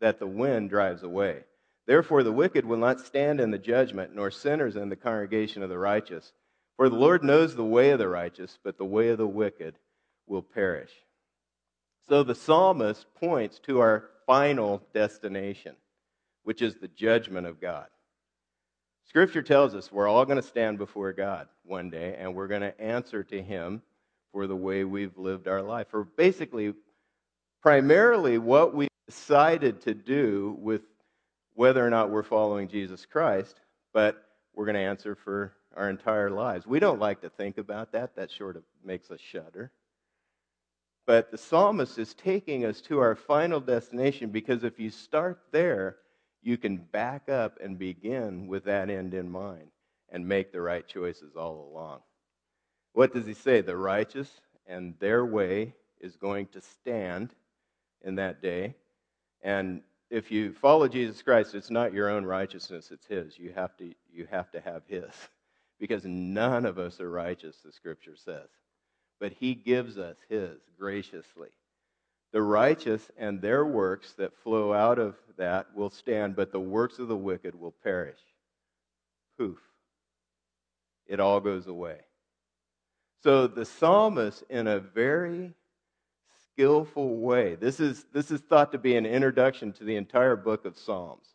that 0.00 0.18
the 0.18 0.26
wind 0.26 0.70
drives 0.70 1.02
away. 1.02 1.44
Therefore, 1.84 2.22
the 2.22 2.32
wicked 2.32 2.64
will 2.64 2.78
not 2.78 3.00
stand 3.00 3.38
in 3.38 3.50
the 3.50 3.58
judgment, 3.58 4.14
nor 4.14 4.30
sinners 4.30 4.76
in 4.76 4.88
the 4.88 4.96
congregation 4.96 5.62
of 5.62 5.68
the 5.68 5.76
righteous. 5.78 6.32
For 6.76 6.88
the 6.88 6.96
Lord 6.96 7.22
knows 7.22 7.54
the 7.54 7.64
way 7.64 7.90
of 7.90 7.98
the 7.98 8.08
righteous, 8.08 8.58
but 8.62 8.78
the 8.78 8.84
way 8.84 9.08
of 9.08 9.18
the 9.18 9.26
wicked 9.26 9.76
will 10.26 10.42
perish. 10.42 10.90
So 12.08 12.22
the 12.22 12.34
psalmist 12.34 13.06
points 13.14 13.58
to 13.60 13.80
our 13.80 14.10
final 14.26 14.82
destination, 14.92 15.76
which 16.42 16.62
is 16.62 16.76
the 16.76 16.88
judgment 16.88 17.46
of 17.46 17.60
God. 17.60 17.86
Scripture 19.06 19.42
tells 19.42 19.74
us 19.74 19.92
we're 19.92 20.08
all 20.08 20.24
going 20.24 20.40
to 20.40 20.42
stand 20.42 20.78
before 20.78 21.12
God 21.12 21.48
one 21.64 21.90
day, 21.90 22.16
and 22.18 22.34
we're 22.34 22.48
going 22.48 22.62
to 22.62 22.80
answer 22.80 23.22
to 23.24 23.42
Him 23.42 23.82
for 24.32 24.46
the 24.46 24.56
way 24.56 24.84
we've 24.84 25.16
lived 25.16 25.46
our 25.46 25.62
life, 25.62 25.86
or 25.92 26.04
basically, 26.04 26.74
primarily 27.62 28.38
what 28.38 28.74
we 28.74 28.88
decided 29.06 29.80
to 29.82 29.94
do 29.94 30.56
with 30.58 30.82
whether 31.54 31.86
or 31.86 31.90
not 31.90 32.10
we're 32.10 32.22
following 32.22 32.66
Jesus 32.66 33.06
Christ, 33.06 33.60
but 33.92 34.26
we're 34.54 34.64
going 34.64 34.74
to 34.74 34.80
answer 34.80 35.14
for 35.14 35.52
our 35.76 35.90
entire 35.90 36.30
lives. 36.30 36.66
We 36.66 36.80
don't 36.80 37.00
like 37.00 37.20
to 37.22 37.30
think 37.30 37.58
about 37.58 37.92
that. 37.92 38.16
That 38.16 38.30
sort 38.30 38.56
of 38.56 38.62
makes 38.84 39.10
us 39.10 39.20
shudder. 39.20 39.72
But 41.06 41.30
the 41.30 41.38
psalmist 41.38 41.98
is 41.98 42.14
taking 42.14 42.64
us 42.64 42.80
to 42.82 42.98
our 42.98 43.14
final 43.14 43.60
destination 43.60 44.30
because 44.30 44.64
if 44.64 44.78
you 44.78 44.90
start 44.90 45.40
there, 45.52 45.96
you 46.42 46.56
can 46.56 46.76
back 46.76 47.28
up 47.28 47.58
and 47.62 47.78
begin 47.78 48.46
with 48.46 48.64
that 48.64 48.90
end 48.90 49.14
in 49.14 49.30
mind 49.30 49.68
and 50.10 50.26
make 50.26 50.52
the 50.52 50.60
right 50.60 50.86
choices 50.86 51.36
all 51.36 51.68
along. 51.70 52.00
What 52.92 53.12
does 53.12 53.26
he 53.26 53.34
say? 53.34 53.60
The 53.60 53.76
righteous 53.76 54.30
and 54.66 54.94
their 54.98 55.24
way 55.24 55.74
is 56.00 56.16
going 56.16 56.46
to 56.48 56.60
stand 56.60 57.34
in 58.02 58.14
that 58.16 58.40
day. 58.40 58.74
And 59.42 59.82
if 60.10 60.30
you 60.30 60.52
follow 60.52 60.86
Jesus 60.86 61.22
Christ, 61.22 61.54
it's 61.54 61.70
not 61.70 61.92
your 61.92 62.08
own 62.08 62.24
righteousness, 62.24 62.90
it's 62.90 63.06
his. 63.06 63.38
You 63.38 63.52
have 63.54 63.76
to 63.78 63.92
you 64.12 64.26
have 64.30 64.50
to 64.52 64.60
have 64.60 64.82
his. 64.86 65.10
Because 65.78 66.04
none 66.04 66.64
of 66.66 66.78
us 66.78 67.00
are 67.00 67.10
righteous, 67.10 67.56
the 67.64 67.72
scripture 67.72 68.16
says. 68.16 68.48
But 69.20 69.32
he 69.32 69.54
gives 69.54 69.98
us 69.98 70.16
his 70.28 70.58
graciously. 70.78 71.50
The 72.32 72.42
righteous 72.42 73.10
and 73.16 73.40
their 73.40 73.64
works 73.64 74.12
that 74.14 74.36
flow 74.42 74.72
out 74.72 74.98
of 74.98 75.16
that 75.36 75.74
will 75.74 75.90
stand, 75.90 76.36
but 76.36 76.52
the 76.52 76.60
works 76.60 76.98
of 76.98 77.08
the 77.08 77.16
wicked 77.16 77.54
will 77.54 77.74
perish. 77.82 78.18
Poof. 79.38 79.58
It 81.06 81.20
all 81.20 81.40
goes 81.40 81.66
away. 81.66 81.98
So 83.22 83.46
the 83.46 83.64
psalmist, 83.64 84.42
in 84.50 84.66
a 84.66 84.78
very 84.78 85.54
skillful 86.54 87.16
way. 87.16 87.56
This 87.56 87.80
is, 87.80 88.04
this 88.12 88.30
is 88.30 88.40
thought 88.40 88.72
to 88.72 88.78
be 88.78 88.96
an 88.96 89.06
introduction 89.06 89.72
to 89.74 89.84
the 89.84 89.96
entire 89.96 90.36
book 90.36 90.64
of 90.64 90.78
Psalms. 90.78 91.26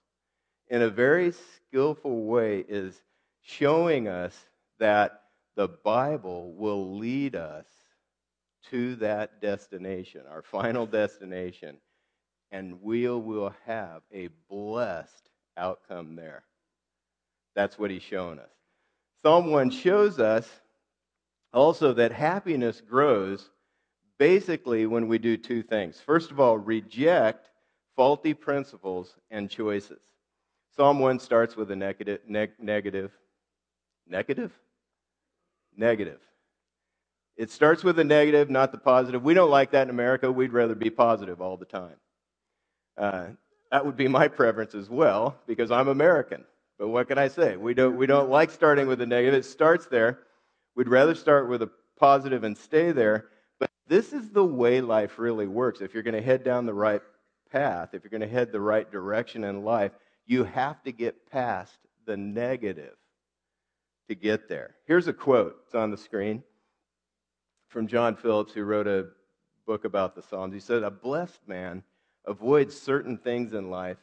In 0.69 0.81
a 0.81 0.89
very 0.89 1.33
skillful 1.33 2.25
way, 2.25 2.63
is 2.67 3.01
showing 3.49 4.07
us 4.07 4.35
that 4.79 5.23
the 5.55 5.67
Bible 5.67 6.53
will 6.53 6.97
lead 6.97 7.35
us 7.35 7.65
to 8.69 8.95
that 8.97 9.41
destination, 9.41 10.21
our 10.29 10.41
final 10.41 10.85
destination, 10.85 11.77
and 12.51 12.81
we 12.81 13.07
will 13.07 13.53
have 13.65 14.01
a 14.13 14.29
blessed 14.49 15.29
outcome 15.57 16.15
there. 16.15 16.43
That's 17.55 17.77
what 17.79 17.91
he's 17.91 18.03
showing 18.03 18.39
us. 18.39 18.51
Psalm 19.23 19.51
1 19.51 19.71
shows 19.71 20.19
us 20.19 20.47
also 21.51 21.93
that 21.93 22.11
happiness 22.11 22.81
grows 22.81 23.49
basically 24.17 24.85
when 24.85 25.07
we 25.07 25.17
do 25.17 25.35
two 25.37 25.63
things. 25.63 25.99
First 25.99 26.31
of 26.31 26.39
all, 26.39 26.57
reject 26.57 27.49
faulty 27.95 28.33
principles 28.33 29.15
and 29.31 29.49
choices. 29.49 30.01
Psalm 30.75 30.99
1 30.99 31.19
starts 31.19 31.55
with 31.55 31.71
a 31.71 31.75
negative, 31.75 32.21
neg- 32.27 32.59
negative, 32.59 33.11
negative? 34.09 34.51
Negative. 35.75 36.19
It 37.37 37.51
starts 37.51 37.83
with 37.83 37.97
a 37.99 38.03
negative, 38.03 38.49
not 38.49 38.71
the 38.71 38.77
positive. 38.77 39.23
We 39.23 39.33
don't 39.33 39.49
like 39.49 39.71
that 39.71 39.83
in 39.83 39.89
America. 39.89 40.29
We'd 40.31 40.51
rather 40.51 40.75
be 40.75 40.89
positive 40.89 41.41
all 41.41 41.55
the 41.55 41.65
time. 41.65 41.95
Uh, 42.97 43.27
that 43.71 43.85
would 43.85 43.95
be 43.95 44.09
my 44.09 44.27
preference 44.27 44.75
as 44.75 44.89
well, 44.89 45.37
because 45.47 45.71
I'm 45.71 45.87
American. 45.87 46.43
But 46.77 46.89
what 46.89 47.07
can 47.07 47.17
I 47.17 47.29
say? 47.29 47.55
We 47.55 47.73
don't, 47.73 47.95
we 47.95 48.07
don't 48.07 48.29
like 48.29 48.51
starting 48.51 48.87
with 48.87 48.99
a 48.99 49.05
negative. 49.05 49.39
It 49.39 49.45
starts 49.45 49.85
there. 49.85 50.19
We'd 50.75 50.89
rather 50.89 51.15
start 51.15 51.47
with 51.47 51.61
a 51.61 51.69
positive 51.97 52.43
and 52.43 52.57
stay 52.57 52.91
there. 52.91 53.27
But 53.59 53.69
this 53.87 54.11
is 54.11 54.31
the 54.31 54.45
way 54.45 54.81
life 54.81 55.19
really 55.19 55.47
works. 55.47 55.81
If 55.81 55.93
you're 55.93 56.03
going 56.03 56.15
to 56.15 56.21
head 56.21 56.43
down 56.43 56.65
the 56.65 56.73
right 56.73 57.01
path, 57.51 57.93
if 57.93 58.03
you're 58.03 58.11
going 58.11 58.21
to 58.21 58.27
head 58.27 58.51
the 58.51 58.61
right 58.61 58.89
direction 58.91 59.43
in 59.43 59.63
life, 59.63 59.91
you 60.25 60.43
have 60.43 60.83
to 60.83 60.91
get 60.91 61.29
past 61.31 61.77
the 62.05 62.17
negative 62.17 62.95
to 64.09 64.15
get 64.15 64.49
there. 64.49 64.75
Here's 64.85 65.07
a 65.07 65.13
quote. 65.13 65.55
It's 65.65 65.75
on 65.75 65.91
the 65.91 65.97
screen 65.97 66.43
from 67.69 67.87
John 67.87 68.15
Phillips, 68.15 68.53
who 68.53 68.63
wrote 68.63 68.87
a 68.87 69.07
book 69.65 69.85
about 69.85 70.15
the 70.15 70.21
Psalms. 70.21 70.53
He 70.53 70.59
said, 70.59 70.83
A 70.83 70.91
blessed 70.91 71.47
man 71.47 71.83
avoids 72.25 72.79
certain 72.79 73.17
things 73.17 73.53
in 73.53 73.69
life 73.69 73.97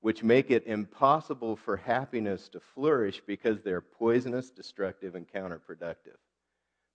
which 0.00 0.22
make 0.22 0.50
it 0.52 0.66
impossible 0.66 1.56
for 1.56 1.76
happiness 1.76 2.48
to 2.50 2.60
flourish 2.60 3.20
because 3.26 3.60
they're 3.62 3.80
poisonous, 3.80 4.50
destructive, 4.50 5.16
and 5.16 5.26
counterproductive. 5.26 6.16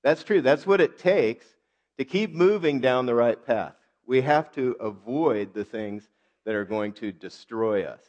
That's 0.04 0.24
true. 0.24 0.42
That's 0.42 0.66
what 0.66 0.80
it 0.80 0.98
takes 0.98 1.46
to 1.98 2.06
keep 2.06 2.34
moving 2.34 2.80
down 2.80 3.06
the 3.06 3.16
right 3.16 3.46
path, 3.46 3.76
we 4.08 4.22
have 4.22 4.52
to 4.54 4.76
avoid 4.80 5.54
the 5.54 5.64
things 5.64 6.10
that 6.46 6.56
are 6.56 6.66
going 6.66 6.94
to 6.94 7.12
destroy 7.12 7.84
us. 7.84 8.02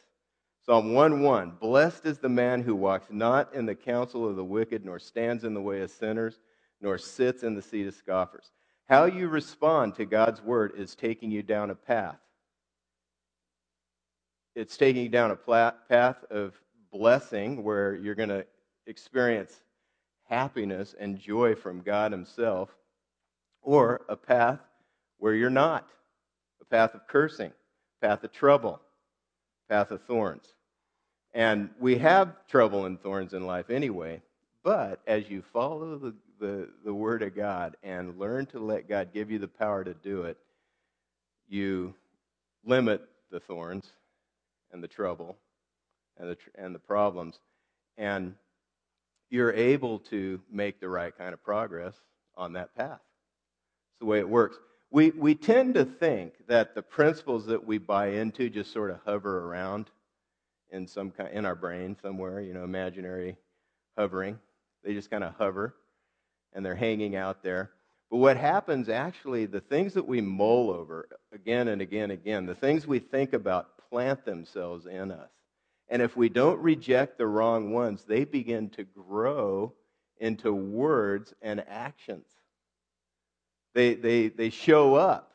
Psalm 0.65 0.93
1:1 0.93 1.59
Blessed 1.59 2.05
is 2.05 2.19
the 2.19 2.29
man 2.29 2.61
who 2.61 2.73
walks 2.73 3.07
not 3.09 3.53
in 3.53 3.65
the 3.65 3.75
counsel 3.75 4.25
of 4.25 4.37
the 4.37 4.45
wicked, 4.45 4.85
nor 4.85 4.97
stands 4.97 5.43
in 5.43 5.53
the 5.53 5.61
way 5.61 5.81
of 5.81 5.91
sinners, 5.91 6.39
nor 6.79 6.97
sits 6.97 7.43
in 7.43 7.53
the 7.53 7.61
seat 7.61 7.85
of 7.85 7.93
scoffers. 7.93 8.53
How 8.85 9.03
you 9.03 9.27
respond 9.27 9.95
to 9.95 10.05
God's 10.05 10.41
word 10.41 10.71
is 10.77 10.95
taking 10.95 11.31
you 11.31 11.43
down 11.43 11.69
a 11.69 11.75
path. 11.75 12.17
It's 14.55 14.77
taking 14.77 15.03
you 15.03 15.09
down 15.09 15.31
a 15.31 15.73
path 15.89 16.23
of 16.31 16.57
blessing 16.93 17.65
where 17.65 17.95
you're 17.95 18.15
going 18.15 18.29
to 18.29 18.45
experience 18.87 19.61
happiness 20.29 20.95
and 20.97 21.19
joy 21.19 21.55
from 21.55 21.81
God 21.81 22.13
Himself 22.13 22.73
or 23.61 24.05
a 24.07 24.15
path 24.15 24.61
where 25.17 25.33
you're 25.33 25.49
not 25.49 25.89
a 26.61 26.65
path 26.65 26.95
of 26.95 27.05
cursing, 27.05 27.51
path 28.01 28.23
of 28.23 28.31
trouble, 28.31 28.79
path 29.69 29.91
of 29.91 30.01
thorns. 30.03 30.53
And 31.33 31.69
we 31.79 31.97
have 31.97 32.35
trouble 32.47 32.85
and 32.85 33.01
thorns 33.01 33.33
in 33.33 33.45
life 33.45 33.69
anyway, 33.69 34.21
but 34.63 35.01
as 35.07 35.29
you 35.29 35.43
follow 35.51 35.97
the, 35.97 36.13
the, 36.39 36.69
the 36.85 36.93
Word 36.93 37.23
of 37.23 37.35
God 37.35 37.75
and 37.83 38.19
learn 38.19 38.45
to 38.47 38.59
let 38.59 38.87
God 38.87 39.13
give 39.13 39.31
you 39.31 39.39
the 39.39 39.47
power 39.47 39.83
to 39.83 39.93
do 39.93 40.23
it, 40.23 40.37
you 41.47 41.93
limit 42.65 43.01
the 43.31 43.39
thorns 43.39 43.91
and 44.71 44.83
the 44.83 44.87
trouble 44.87 45.37
and 46.17 46.29
the, 46.29 46.37
and 46.55 46.73
the 46.73 46.79
problems, 46.79 47.39
and 47.97 48.35
you're 49.29 49.53
able 49.53 49.99
to 49.99 50.39
make 50.51 50.79
the 50.79 50.87
right 50.87 51.17
kind 51.17 51.33
of 51.33 51.43
progress 51.43 51.95
on 52.37 52.53
that 52.53 52.75
path 52.75 52.99
It's 53.91 53.99
the 53.99 54.05
way 54.05 54.19
it 54.19 54.29
works. 54.29 54.57
We, 54.93 55.09
we 55.09 55.33
tend 55.33 55.73
to 55.73 55.85
think 55.85 56.33
that 56.47 56.75
the 56.75 56.83
principles 56.83 57.47
that 57.47 57.65
we 57.65 57.79
buy 57.79 58.09
into 58.09 58.47
just 58.47 58.71
sort 58.71 58.91
of 58.91 58.99
hover 59.03 59.39
around 59.39 59.89
in 60.69 60.87
some 60.87 61.09
kind, 61.09 61.33
in 61.33 61.47
our 61.47 61.55
brain 61.55 61.97
somewhere, 61.99 62.41
you 62.41 62.53
know, 62.53 62.63
imaginary 62.63 63.35
hovering. 63.97 64.37
They 64.83 64.93
just 64.93 65.09
kind 65.09 65.23
of 65.23 65.33
hover 65.33 65.73
and 66.53 66.63
they're 66.63 66.75
hanging 66.75 67.15
out 67.15 67.41
there. 67.41 67.71
But 68.11 68.17
what 68.17 68.37
happens 68.37 68.87
actually, 68.87 69.47
the 69.47 69.61
things 69.61 69.95
that 69.95 70.07
we 70.07 70.21
mull 70.21 70.69
over 70.69 71.09
again 71.33 71.69
and 71.69 71.81
again 71.81 72.11
and 72.11 72.11
again, 72.11 72.45
the 72.45 72.53
things 72.53 72.85
we 72.85 72.99
think 72.99 73.33
about 73.33 73.89
plant 73.89 74.23
themselves 74.25 74.85
in 74.85 75.09
us. 75.09 75.31
And 75.89 76.03
if 76.03 76.15
we 76.15 76.29
don't 76.29 76.59
reject 76.59 77.17
the 77.17 77.25
wrong 77.25 77.73
ones, 77.73 78.03
they 78.03 78.25
begin 78.25 78.69
to 78.71 78.83
grow 78.83 79.73
into 80.19 80.53
words 80.53 81.33
and 81.41 81.63
actions. 81.67 82.27
They, 83.73 83.95
they, 83.95 84.27
they 84.27 84.49
show 84.49 84.95
up 84.95 85.31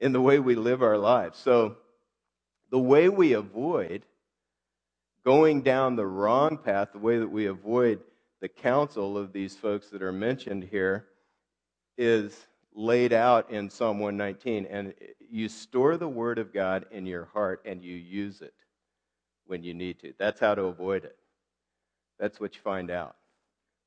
in 0.00 0.12
the 0.12 0.20
way 0.20 0.38
we 0.38 0.54
live 0.54 0.82
our 0.82 0.98
lives. 0.98 1.38
So, 1.38 1.76
the 2.70 2.78
way 2.78 3.08
we 3.08 3.34
avoid 3.34 4.04
going 5.24 5.62
down 5.62 5.96
the 5.96 6.06
wrong 6.06 6.58
path, 6.58 6.88
the 6.92 6.98
way 6.98 7.18
that 7.18 7.30
we 7.30 7.46
avoid 7.46 8.00
the 8.40 8.48
counsel 8.48 9.16
of 9.16 9.32
these 9.32 9.54
folks 9.54 9.88
that 9.90 10.02
are 10.02 10.12
mentioned 10.12 10.64
here, 10.64 11.06
is 11.96 12.36
laid 12.74 13.12
out 13.12 13.50
in 13.50 13.70
Psalm 13.70 14.00
119. 14.00 14.66
And 14.66 14.92
you 15.30 15.48
store 15.48 15.96
the 15.96 16.08
Word 16.08 16.38
of 16.38 16.52
God 16.52 16.86
in 16.90 17.06
your 17.06 17.26
heart 17.26 17.62
and 17.64 17.82
you 17.82 17.94
use 17.94 18.42
it 18.42 18.54
when 19.46 19.62
you 19.62 19.72
need 19.72 20.00
to. 20.00 20.12
That's 20.18 20.40
how 20.40 20.54
to 20.54 20.64
avoid 20.64 21.04
it. 21.04 21.16
That's 22.18 22.40
what 22.40 22.54
you 22.54 22.60
find 22.62 22.90
out. 22.90 23.16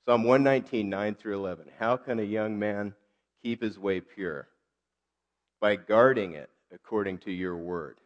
Psalm 0.05 0.23
119, 0.23 0.89
9 0.89 1.15
through 1.15 1.35
11. 1.35 1.65
How 1.77 1.97
can 1.97 2.19
a 2.19 2.23
young 2.23 2.57
man 2.57 2.93
keep 3.43 3.61
his 3.61 3.77
way 3.77 4.01
pure 4.01 4.47
by 5.59 5.75
guarding 5.75 6.33
it 6.33 6.49
according 6.73 7.17
to 7.19 7.31
your 7.31 7.55
word. 7.55 7.99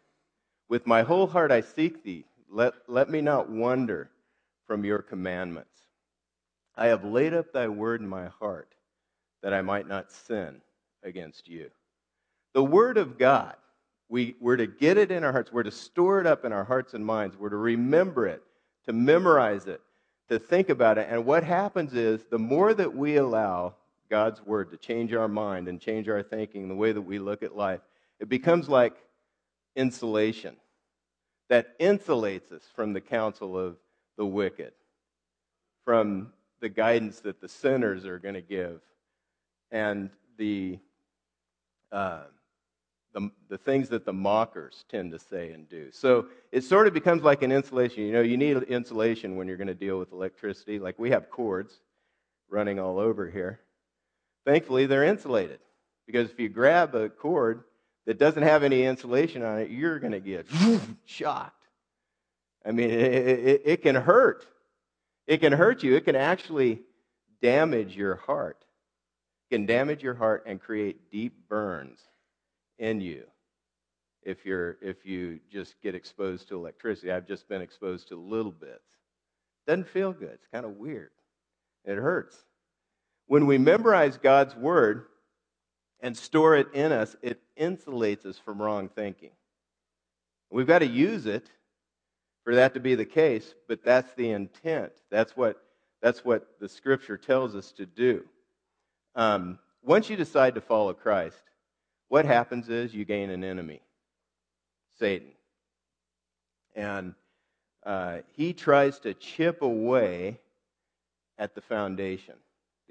With 0.69 0.87
my 0.87 1.03
whole 1.03 1.27
heart 1.27 1.51
I 1.51 1.61
seek 1.61 2.03
thee. 2.03 2.25
Let, 2.49 2.73
let 2.87 3.09
me 3.09 3.21
not 3.21 3.49
wander 3.49 4.09
from 4.67 4.85
your 4.85 5.01
commandments. 5.01 5.79
I 6.75 6.87
have 6.87 7.03
laid 7.03 7.33
up 7.33 7.51
thy 7.51 7.67
word 7.67 8.01
in 8.01 8.07
my 8.07 8.27
heart 8.27 8.73
that 9.43 9.53
I 9.53 9.61
might 9.61 9.87
not 9.87 10.11
sin 10.11 10.61
against 11.03 11.47
you. 11.47 11.69
The 12.53 12.63
word 12.63 12.97
of 12.97 13.17
God, 13.17 13.55
we, 14.09 14.35
we're 14.39 14.57
to 14.57 14.67
get 14.67 14.97
it 14.97 15.11
in 15.11 15.23
our 15.23 15.31
hearts. 15.31 15.51
We're 15.51 15.63
to 15.63 15.71
store 15.71 16.19
it 16.19 16.27
up 16.27 16.45
in 16.45 16.51
our 16.51 16.63
hearts 16.63 16.93
and 16.93 17.05
minds. 17.05 17.37
We're 17.37 17.49
to 17.49 17.57
remember 17.57 18.27
it, 18.27 18.43
to 18.85 18.93
memorize 18.93 19.67
it, 19.67 19.81
to 20.29 20.39
think 20.39 20.69
about 20.69 20.97
it. 20.97 21.07
And 21.09 21.25
what 21.25 21.43
happens 21.43 21.93
is 21.93 22.25
the 22.29 22.39
more 22.39 22.73
that 22.73 22.95
we 22.95 23.17
allow 23.17 23.75
God's 24.11 24.45
word 24.45 24.71
to 24.71 24.77
change 24.77 25.13
our 25.13 25.29
mind 25.29 25.69
and 25.69 25.79
change 25.79 26.09
our 26.09 26.21
thinking, 26.21 26.67
the 26.67 26.75
way 26.75 26.91
that 26.91 27.01
we 27.01 27.17
look 27.17 27.41
at 27.41 27.55
life, 27.55 27.79
it 28.19 28.27
becomes 28.27 28.67
like 28.67 28.93
insulation 29.75 30.57
that 31.49 31.79
insulates 31.79 32.51
us 32.51 32.63
from 32.75 32.91
the 32.91 32.99
counsel 32.99 33.57
of 33.57 33.77
the 34.17 34.25
wicked, 34.25 34.73
from 35.85 36.33
the 36.59 36.67
guidance 36.67 37.21
that 37.21 37.39
the 37.39 37.47
sinners 37.47 38.05
are 38.05 38.19
going 38.19 38.35
to 38.35 38.41
give, 38.41 38.81
and 39.71 40.09
the, 40.37 40.77
uh, 41.93 42.23
the, 43.13 43.31
the 43.47 43.57
things 43.57 43.87
that 43.89 44.03
the 44.03 44.13
mockers 44.13 44.83
tend 44.89 45.13
to 45.13 45.19
say 45.19 45.53
and 45.53 45.69
do. 45.69 45.89
So 45.91 46.27
it 46.51 46.65
sort 46.65 46.85
of 46.85 46.93
becomes 46.93 47.23
like 47.23 47.43
an 47.43 47.51
insulation. 47.51 48.03
You 48.03 48.11
know, 48.11 48.21
you 48.21 48.35
need 48.35 48.57
insulation 48.63 49.37
when 49.37 49.47
you're 49.47 49.57
going 49.57 49.67
to 49.67 49.73
deal 49.73 49.99
with 49.99 50.11
electricity. 50.11 50.79
Like 50.79 50.99
we 50.99 51.11
have 51.11 51.29
cords 51.29 51.79
running 52.49 52.77
all 52.77 52.99
over 52.99 53.29
here. 53.29 53.61
Thankfully, 54.45 54.85
they're 54.85 55.03
insulated 55.03 55.59
because 56.05 56.29
if 56.29 56.39
you 56.39 56.49
grab 56.49 56.95
a 56.95 57.09
cord 57.09 57.63
that 58.05 58.17
doesn't 58.17 58.43
have 58.43 58.63
any 58.63 58.83
insulation 58.83 59.43
on 59.43 59.59
it, 59.59 59.69
you're 59.69 59.99
going 59.99 60.13
to 60.13 60.19
get 60.19 60.47
shocked. 61.05 61.55
I 62.65 62.71
mean, 62.71 62.89
it, 62.89 62.99
it, 62.99 63.61
it, 63.65 63.81
can 63.81 63.95
hurt. 63.95 64.45
It 65.27 65.37
can 65.37 65.53
hurt 65.53 65.83
you. 65.83 65.95
It 65.95 66.05
can 66.05 66.15
actually 66.15 66.81
damage 67.41 67.95
your 67.95 68.15
heart. 68.15 68.63
It 69.49 69.55
can 69.55 69.65
damage 69.65 70.03
your 70.03 70.13
heart 70.13 70.43
and 70.45 70.61
create 70.61 71.11
deep 71.11 71.47
burns 71.47 71.99
in 72.77 73.01
you 73.01 73.23
if 74.23 74.45
you're 74.45 74.77
if 74.81 75.05
you 75.05 75.39
just 75.51 75.75
get 75.81 75.95
exposed 75.95 76.47
to 76.49 76.55
electricity. 76.55 77.11
I've 77.11 77.27
just 77.27 77.47
been 77.47 77.61
exposed 77.61 78.09
to 78.09 78.15
little 78.15 78.51
bits. 78.51 78.79
Doesn't 79.67 79.87
feel 79.87 80.13
good. 80.13 80.31
It's 80.33 80.47
kind 80.51 80.65
of 80.65 80.77
weird. 80.77 81.11
It 81.85 81.95
hurts. 81.95 82.37
When 83.31 83.45
we 83.45 83.57
memorize 83.57 84.17
God's 84.17 84.57
word, 84.57 85.05
and 86.01 86.17
store 86.17 86.57
it 86.57 86.67
in 86.73 86.91
us, 86.91 87.15
it 87.21 87.39
insulates 87.57 88.25
us 88.25 88.37
from 88.37 88.61
wrong 88.61 88.89
thinking. 88.89 89.29
We've 90.49 90.67
got 90.67 90.79
to 90.79 90.85
use 90.85 91.25
it 91.27 91.49
for 92.43 92.55
that 92.55 92.73
to 92.73 92.81
be 92.81 92.93
the 92.93 93.05
case, 93.05 93.55
but 93.69 93.85
that's 93.85 94.13
the 94.15 94.31
intent. 94.31 94.91
That's 95.09 95.37
what, 95.37 95.63
that's 96.01 96.25
what 96.25 96.59
the 96.59 96.67
scripture 96.67 97.15
tells 97.15 97.55
us 97.55 97.71
to 97.77 97.85
do. 97.85 98.25
Um, 99.15 99.59
once 99.81 100.09
you 100.09 100.17
decide 100.17 100.55
to 100.55 100.61
follow 100.61 100.91
Christ, 100.91 101.41
what 102.09 102.25
happens 102.25 102.67
is 102.67 102.93
you 102.93 103.05
gain 103.05 103.29
an 103.29 103.45
enemy 103.45 103.79
Satan. 104.99 105.31
And 106.75 107.13
uh, 107.85 108.17
he 108.35 108.51
tries 108.51 108.99
to 108.99 109.13
chip 109.13 109.61
away 109.61 110.37
at 111.37 111.55
the 111.55 111.61
foundation, 111.61 112.35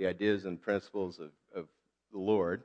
the 0.01 0.07
ideas 0.07 0.47
and 0.47 0.61
principles 0.61 1.19
of, 1.19 1.31
of 1.55 1.67
the 2.11 2.19
Lord 2.19 2.63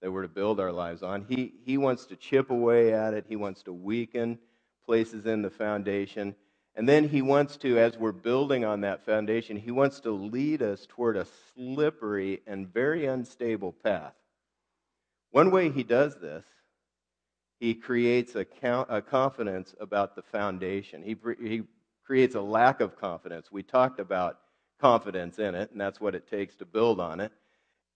that 0.00 0.12
we're 0.12 0.22
to 0.22 0.28
build 0.28 0.60
our 0.60 0.70
lives 0.70 1.02
on. 1.02 1.26
He, 1.28 1.52
he 1.64 1.76
wants 1.78 2.06
to 2.06 2.16
chip 2.16 2.48
away 2.48 2.94
at 2.94 3.12
it, 3.12 3.26
he 3.28 3.34
wants 3.34 3.64
to 3.64 3.72
weaken 3.72 4.38
places 4.86 5.26
in 5.26 5.42
the 5.42 5.50
foundation. 5.50 6.36
And 6.76 6.88
then 6.88 7.08
he 7.08 7.22
wants 7.22 7.56
to, 7.58 7.78
as 7.78 7.98
we're 7.98 8.12
building 8.12 8.64
on 8.64 8.82
that 8.82 9.04
foundation, 9.04 9.56
he 9.56 9.72
wants 9.72 9.98
to 10.00 10.12
lead 10.12 10.62
us 10.62 10.86
toward 10.88 11.16
a 11.16 11.26
slippery 11.54 12.42
and 12.46 12.72
very 12.72 13.06
unstable 13.06 13.72
path. 13.72 14.14
One 15.32 15.50
way 15.50 15.70
he 15.70 15.82
does 15.82 16.20
this, 16.20 16.44
he 17.58 17.74
creates 17.74 18.36
a, 18.36 18.44
count, 18.44 18.88
a 18.90 19.02
confidence 19.02 19.74
about 19.80 20.14
the 20.14 20.22
foundation. 20.22 21.02
He, 21.02 21.16
he 21.42 21.62
creates 22.04 22.36
a 22.36 22.40
lack 22.40 22.80
of 22.80 22.96
confidence. 22.96 23.50
We 23.50 23.64
talked 23.64 23.98
about 23.98 24.38
confidence 24.80 25.38
in 25.38 25.54
it, 25.54 25.70
and 25.70 25.80
that's 25.80 26.00
what 26.00 26.14
it 26.14 26.28
takes 26.28 26.54
to 26.56 26.64
build 26.64 27.00
on 27.00 27.20
it. 27.20 27.32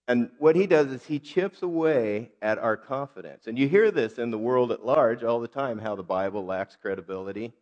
And 0.07 0.29
what 0.39 0.55
he 0.55 0.67
does 0.67 0.87
is 0.87 1.05
he 1.05 1.19
chips 1.19 1.61
away 1.61 2.31
at 2.41 2.57
our 2.57 2.75
confidence. 2.75 3.47
And 3.47 3.57
you 3.57 3.69
hear 3.69 3.91
this 3.91 4.17
in 4.17 4.31
the 4.31 4.37
world 4.37 4.71
at 4.71 4.85
large 4.85 5.23
all 5.23 5.39
the 5.39 5.47
time 5.47 5.79
how 5.79 5.95
the 5.95 6.03
Bible 6.03 6.45
lacks 6.45 6.75
credibility, 6.75 7.53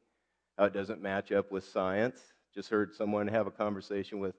how 0.58 0.66
it 0.66 0.74
doesn't 0.74 1.02
match 1.02 1.32
up 1.32 1.52
with 1.52 1.66
science. 1.66 2.20
Just 2.56 2.70
heard 2.70 2.96
someone 2.96 3.28
have 3.28 3.46
a 3.46 3.52
conversation 3.52 4.20
with 4.20 4.36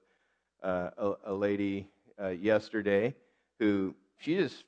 uh, 0.63 0.89
a, 0.97 1.13
a, 1.27 1.33
lady 1.33 1.87
uh, 2.21 2.29
yesterday 2.29 3.15
who 3.59 3.95
she 4.17 4.35
just, 4.35 4.63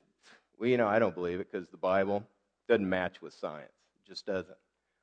well, 0.58 0.68
you 0.68 0.76
know, 0.76 0.88
I 0.88 0.98
don't 0.98 1.14
believe 1.14 1.40
it 1.40 1.52
because 1.52 1.68
the 1.68 1.76
Bible 1.76 2.24
doesn't 2.68 2.88
match 2.88 3.20
with 3.20 3.34
science. 3.34 3.70
It 3.96 4.08
just 4.08 4.26
doesn't. 4.26 4.56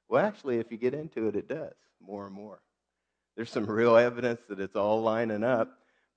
Well, 0.10 0.26
actually, 0.26 0.58
if 0.58 0.71
you 0.71 0.78
get 0.78 0.93
into 0.93 1.28
it, 1.28 1.36
it 1.36 1.47
does 1.47 1.76
more 2.06 2.26
and 2.26 2.36
more. 2.36 2.60
There's 3.36 3.50
some 3.50 3.65
real 3.65 3.96
evidence 3.96 4.41
that 4.50 4.60
it's 4.60 4.76
all 4.76 5.02
lining 5.02 5.44
up. 5.44 5.70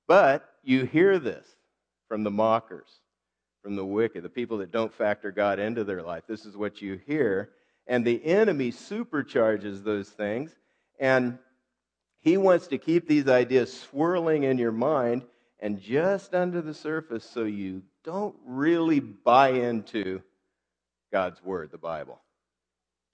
But 0.07 0.49
you 0.63 0.85
hear 0.85 1.19
this 1.19 1.47
from 2.09 2.25
the 2.25 2.31
mockers, 2.31 2.89
from 3.63 3.77
the 3.77 3.85
wicked, 3.85 4.23
the 4.23 4.29
people 4.29 4.59
that 4.59 4.73
don't 4.73 4.93
factor 4.93 5.31
God 5.31 5.59
into 5.59 5.85
their 5.85 6.03
life. 6.03 6.25
This 6.29 6.45
is 6.45 6.57
what 6.57 6.83
you 6.83 7.01
hear. 7.07 7.51
And 7.87 8.05
the 8.05 8.25
enemy 8.25 8.73
supercharges 8.73 9.83
those 9.83 10.09
things. 10.09 10.55
And 10.99 11.39
he 12.21 12.37
wants 12.37 12.67
to 12.69 12.79
keep 12.79 13.07
these 13.07 13.29
ideas 13.29 13.73
swirling 13.73 14.45
in 14.45 14.59
your 14.59 14.73
mind 14.73 15.23
and 15.61 15.81
just 15.81 16.35
under 16.35 16.61
the 16.61 16.75
surface 16.75 17.25
so 17.25 17.45
you 17.45 17.83
don't 18.03 18.35
really 18.45 19.01
buy 19.01 19.51
into 19.51 20.23
God's 21.13 21.43
word, 21.43 21.71
the 21.71 21.79
Bible. 21.79 22.21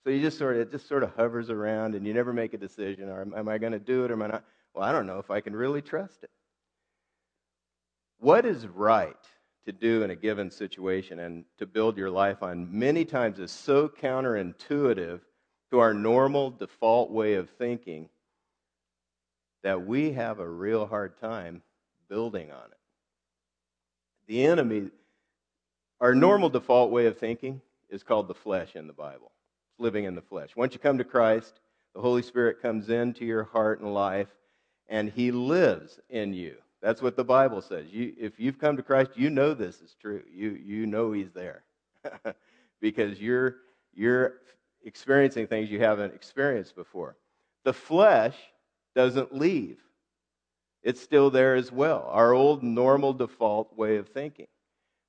So 0.04 0.10
you 0.10 0.20
just 0.20 0.38
sort 0.38 0.56
of 0.56 0.62
it 0.62 0.70
just 0.70 0.88
sort 0.88 1.02
of 1.02 1.14
hovers 1.14 1.50
around 1.50 1.94
and 1.94 2.06
you 2.06 2.14
never 2.14 2.32
make 2.32 2.54
a 2.54 2.58
decision. 2.58 3.08
Or 3.08 3.22
am 3.36 3.48
I 3.48 3.58
going 3.58 3.72
to 3.72 3.78
do 3.78 4.04
it 4.04 4.10
or 4.10 4.14
am 4.14 4.22
I 4.22 4.26
not? 4.28 4.44
Well, 4.74 4.84
I 4.84 4.92
don't 4.92 5.06
know 5.06 5.18
if 5.18 5.30
I 5.30 5.40
can 5.40 5.54
really 5.54 5.82
trust 5.82 6.22
it 6.22 6.30
what 8.20 8.44
is 8.44 8.66
right 8.66 9.16
to 9.64 9.72
do 9.72 10.02
in 10.02 10.10
a 10.10 10.16
given 10.16 10.50
situation 10.50 11.18
and 11.18 11.44
to 11.58 11.66
build 11.66 11.96
your 11.96 12.10
life 12.10 12.42
on 12.42 12.68
many 12.70 13.04
times 13.04 13.38
is 13.38 13.50
so 13.50 13.88
counterintuitive 13.88 15.20
to 15.70 15.78
our 15.78 15.94
normal 15.94 16.50
default 16.50 17.10
way 17.10 17.34
of 17.34 17.48
thinking 17.50 18.08
that 19.62 19.86
we 19.86 20.12
have 20.12 20.38
a 20.38 20.48
real 20.48 20.86
hard 20.86 21.18
time 21.18 21.62
building 22.08 22.50
on 22.50 22.64
it. 22.64 22.78
The 24.26 24.46
enemy, 24.46 24.90
our 26.00 26.14
normal 26.14 26.48
default 26.48 26.90
way 26.90 27.06
of 27.06 27.18
thinking 27.18 27.60
is 27.88 28.02
called 28.02 28.28
the 28.28 28.34
flesh 28.34 28.76
in 28.76 28.86
the 28.86 28.92
Bible. 28.92 29.32
Living 29.80 30.04
in 30.04 30.14
the 30.14 30.22
flesh. 30.22 30.50
Once 30.54 30.74
you 30.74 30.78
come 30.78 30.98
to 30.98 31.04
Christ, 31.04 31.58
the 31.94 32.00
Holy 32.00 32.22
Spirit 32.22 32.60
comes 32.60 32.90
into 32.90 33.24
your 33.24 33.44
heart 33.44 33.80
and 33.80 33.92
life, 33.94 34.28
and 34.88 35.08
He 35.08 35.32
lives 35.32 35.98
in 36.10 36.34
you. 36.34 36.56
That's 36.82 37.02
what 37.02 37.16
the 37.16 37.24
Bible 37.24 37.62
says. 37.62 37.86
You, 37.90 38.12
if 38.18 38.38
you've 38.38 38.58
come 38.58 38.76
to 38.76 38.82
Christ, 38.82 39.12
you 39.16 39.30
know 39.30 39.54
this 39.54 39.80
is 39.80 39.96
true. 40.00 40.22
You, 40.30 40.50
you 40.62 40.86
know 40.86 41.12
He's 41.12 41.32
there 41.32 41.64
because 42.80 43.18
you're, 43.20 43.56
you're 43.94 44.34
experiencing 44.84 45.46
things 45.46 45.70
you 45.70 45.80
haven't 45.80 46.14
experienced 46.14 46.76
before. 46.76 47.16
The 47.64 47.72
flesh 47.72 48.36
doesn't 48.94 49.34
leave, 49.34 49.78
it's 50.82 51.00
still 51.00 51.30
there 51.30 51.54
as 51.54 51.70
well. 51.70 52.08
Our 52.10 52.32
old 52.32 52.62
normal 52.62 53.12
default 53.12 53.76
way 53.76 53.96
of 53.96 54.08
thinking. 54.08 54.46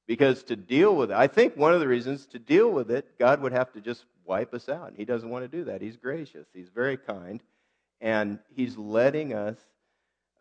Because 0.08 0.44
to 0.44 0.56
deal 0.56 0.96
with 0.96 1.12
it, 1.12 1.18
I 1.18 1.28
think 1.28 1.56
one 1.56 1.74
of 1.74 1.80
the 1.80 1.88
reasons 1.88 2.26
to 2.28 2.40
deal 2.40 2.70
with 2.70 2.92
it, 2.92 3.18
God 3.18 3.42
would 3.42 3.54
have 3.54 3.72
to 3.74 3.82
just 3.82 4.04
wipe 4.32 4.54
us 4.54 4.70
out. 4.70 4.88
And 4.88 4.98
He 4.98 5.04
doesn't 5.04 5.30
want 5.30 5.44
to 5.44 5.58
do 5.58 5.65
that. 5.65 5.82
He's 5.82 5.98
gracious, 5.98 6.48
He's 6.54 6.70
very 6.70 6.96
kind, 6.96 7.41
and 8.00 8.39
He's 8.56 8.78
letting 8.78 9.34
us 9.34 9.58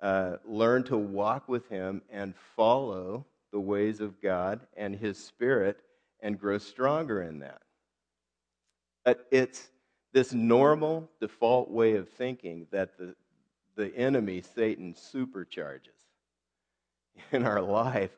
uh, 0.00 0.36
learn 0.44 0.84
to 0.84 0.96
walk 0.96 1.48
with 1.48 1.68
Him 1.68 2.00
and 2.08 2.34
follow 2.54 3.26
the 3.50 3.58
ways 3.58 4.00
of 4.00 4.22
God 4.22 4.60
and 4.76 4.94
His 4.94 5.18
Spirit 5.18 5.80
and 6.20 6.38
grow 6.38 6.58
stronger 6.58 7.22
in 7.22 7.40
that. 7.40 7.62
But 9.04 9.26
it's 9.32 9.68
this 10.12 10.32
normal 10.32 11.10
default 11.20 11.68
way 11.68 11.96
of 11.96 12.08
thinking 12.10 12.68
that 12.70 12.96
the, 12.96 13.16
the 13.74 13.92
enemy, 13.96 14.44
Satan, 14.54 14.94
supercharges 14.94 15.98
in 17.32 17.44
our 17.44 17.60
life 17.60 18.12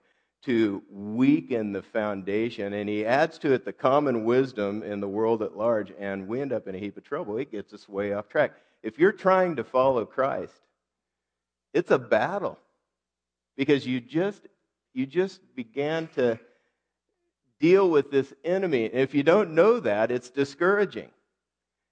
to 0.45 0.83
weaken 0.91 1.73
the 1.73 1.83
foundation. 1.83 2.73
And 2.73 2.89
he 2.89 3.07
adds 3.07 3.39
to 3.39 3.53
it 3.53 3.65
the 3.65 3.73
common 3.73 4.25
wisdom 4.25 4.83
in 4.83 5.01
the 5.01 5.09
world 5.09 5.43
at 5.43 5.57
large, 5.57 5.93
and 5.99 6.27
we 6.27 6.41
end 6.41 6.53
up 6.53 6.67
in 6.67 6.75
a 6.75 6.79
heap 6.79 6.97
of 6.97 7.05
trouble. 7.05 7.39
It 7.39 7.53
gets 7.53 7.73
us 7.73 7.89
way 7.89 8.13
off 8.13 8.29
track. 8.29 8.53
If 8.83 8.99
you're 8.99 9.13
trying 9.13 9.57
to 9.57 9.65
follow 9.65 10.05
Christ, 10.05 10.61
it's 11.73 11.91
a 11.91 11.99
battle 11.99 12.59
because 13.57 13.87
you 13.87 14.01
just 14.01 14.43
you 14.95 15.07
just 15.07 15.41
began 15.55 16.09
to 16.17 16.39
deal 17.61 17.89
with 17.89 18.11
this 18.11 18.33
enemy. 18.45 18.87
And 18.87 19.01
if 19.01 19.15
you 19.15 19.23
don't 19.23 19.55
know 19.55 19.81
that, 19.81 20.11
it's 20.11 20.29
discouraging. 20.29 21.09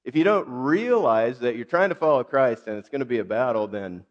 If 0.04 0.16
you 0.16 0.24
don't 0.24 0.48
realize 0.48 1.38
that 1.40 1.56
you're 1.56 1.64
trying 1.64 1.90
to 1.90 1.94
follow 1.94 2.24
Christ 2.24 2.66
and 2.66 2.76
it's 2.76 2.88
going 2.88 3.00
to 3.00 3.06
be 3.06 3.18
a 3.18 3.24
battle, 3.24 3.68
then 3.68 4.04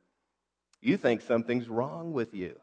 you 0.81 0.97
think 0.97 1.21
something's 1.21 1.67
wrong 1.67 2.13
with 2.13 2.33
you. 2.33 2.55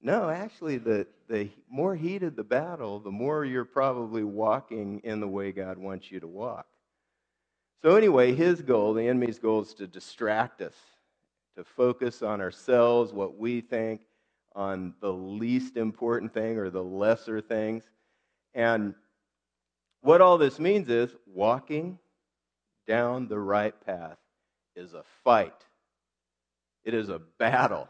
No, 0.00 0.30
actually, 0.30 0.78
the, 0.78 1.06
the 1.28 1.50
more 1.68 1.96
heated 1.96 2.36
the 2.36 2.44
battle, 2.44 3.00
the 3.00 3.10
more 3.10 3.44
you're 3.44 3.64
probably 3.64 4.22
walking 4.22 5.00
in 5.02 5.20
the 5.20 5.28
way 5.28 5.50
God 5.50 5.76
wants 5.76 6.10
you 6.12 6.20
to 6.20 6.28
walk. 6.28 6.66
So, 7.82 7.96
anyway, 7.96 8.34
his 8.34 8.62
goal, 8.62 8.94
the 8.94 9.06
enemy's 9.08 9.38
goal, 9.38 9.62
is 9.62 9.74
to 9.74 9.86
distract 9.86 10.60
us, 10.62 10.74
to 11.56 11.64
focus 11.64 12.22
on 12.22 12.40
ourselves, 12.40 13.12
what 13.12 13.36
we 13.36 13.60
think, 13.60 14.02
on 14.54 14.94
the 15.00 15.12
least 15.12 15.76
important 15.76 16.32
thing 16.32 16.58
or 16.58 16.70
the 16.70 16.82
lesser 16.82 17.40
things. 17.40 17.84
And 18.54 18.94
what 20.00 20.20
all 20.20 20.38
this 20.38 20.58
means 20.58 20.88
is 20.88 21.14
walking 21.26 21.98
down 22.86 23.28
the 23.28 23.38
right 23.38 23.74
path 23.84 24.16
is 24.74 24.94
a 24.94 25.02
fight, 25.24 25.64
it 26.84 26.94
is 26.94 27.08
a 27.08 27.20
battle. 27.38 27.88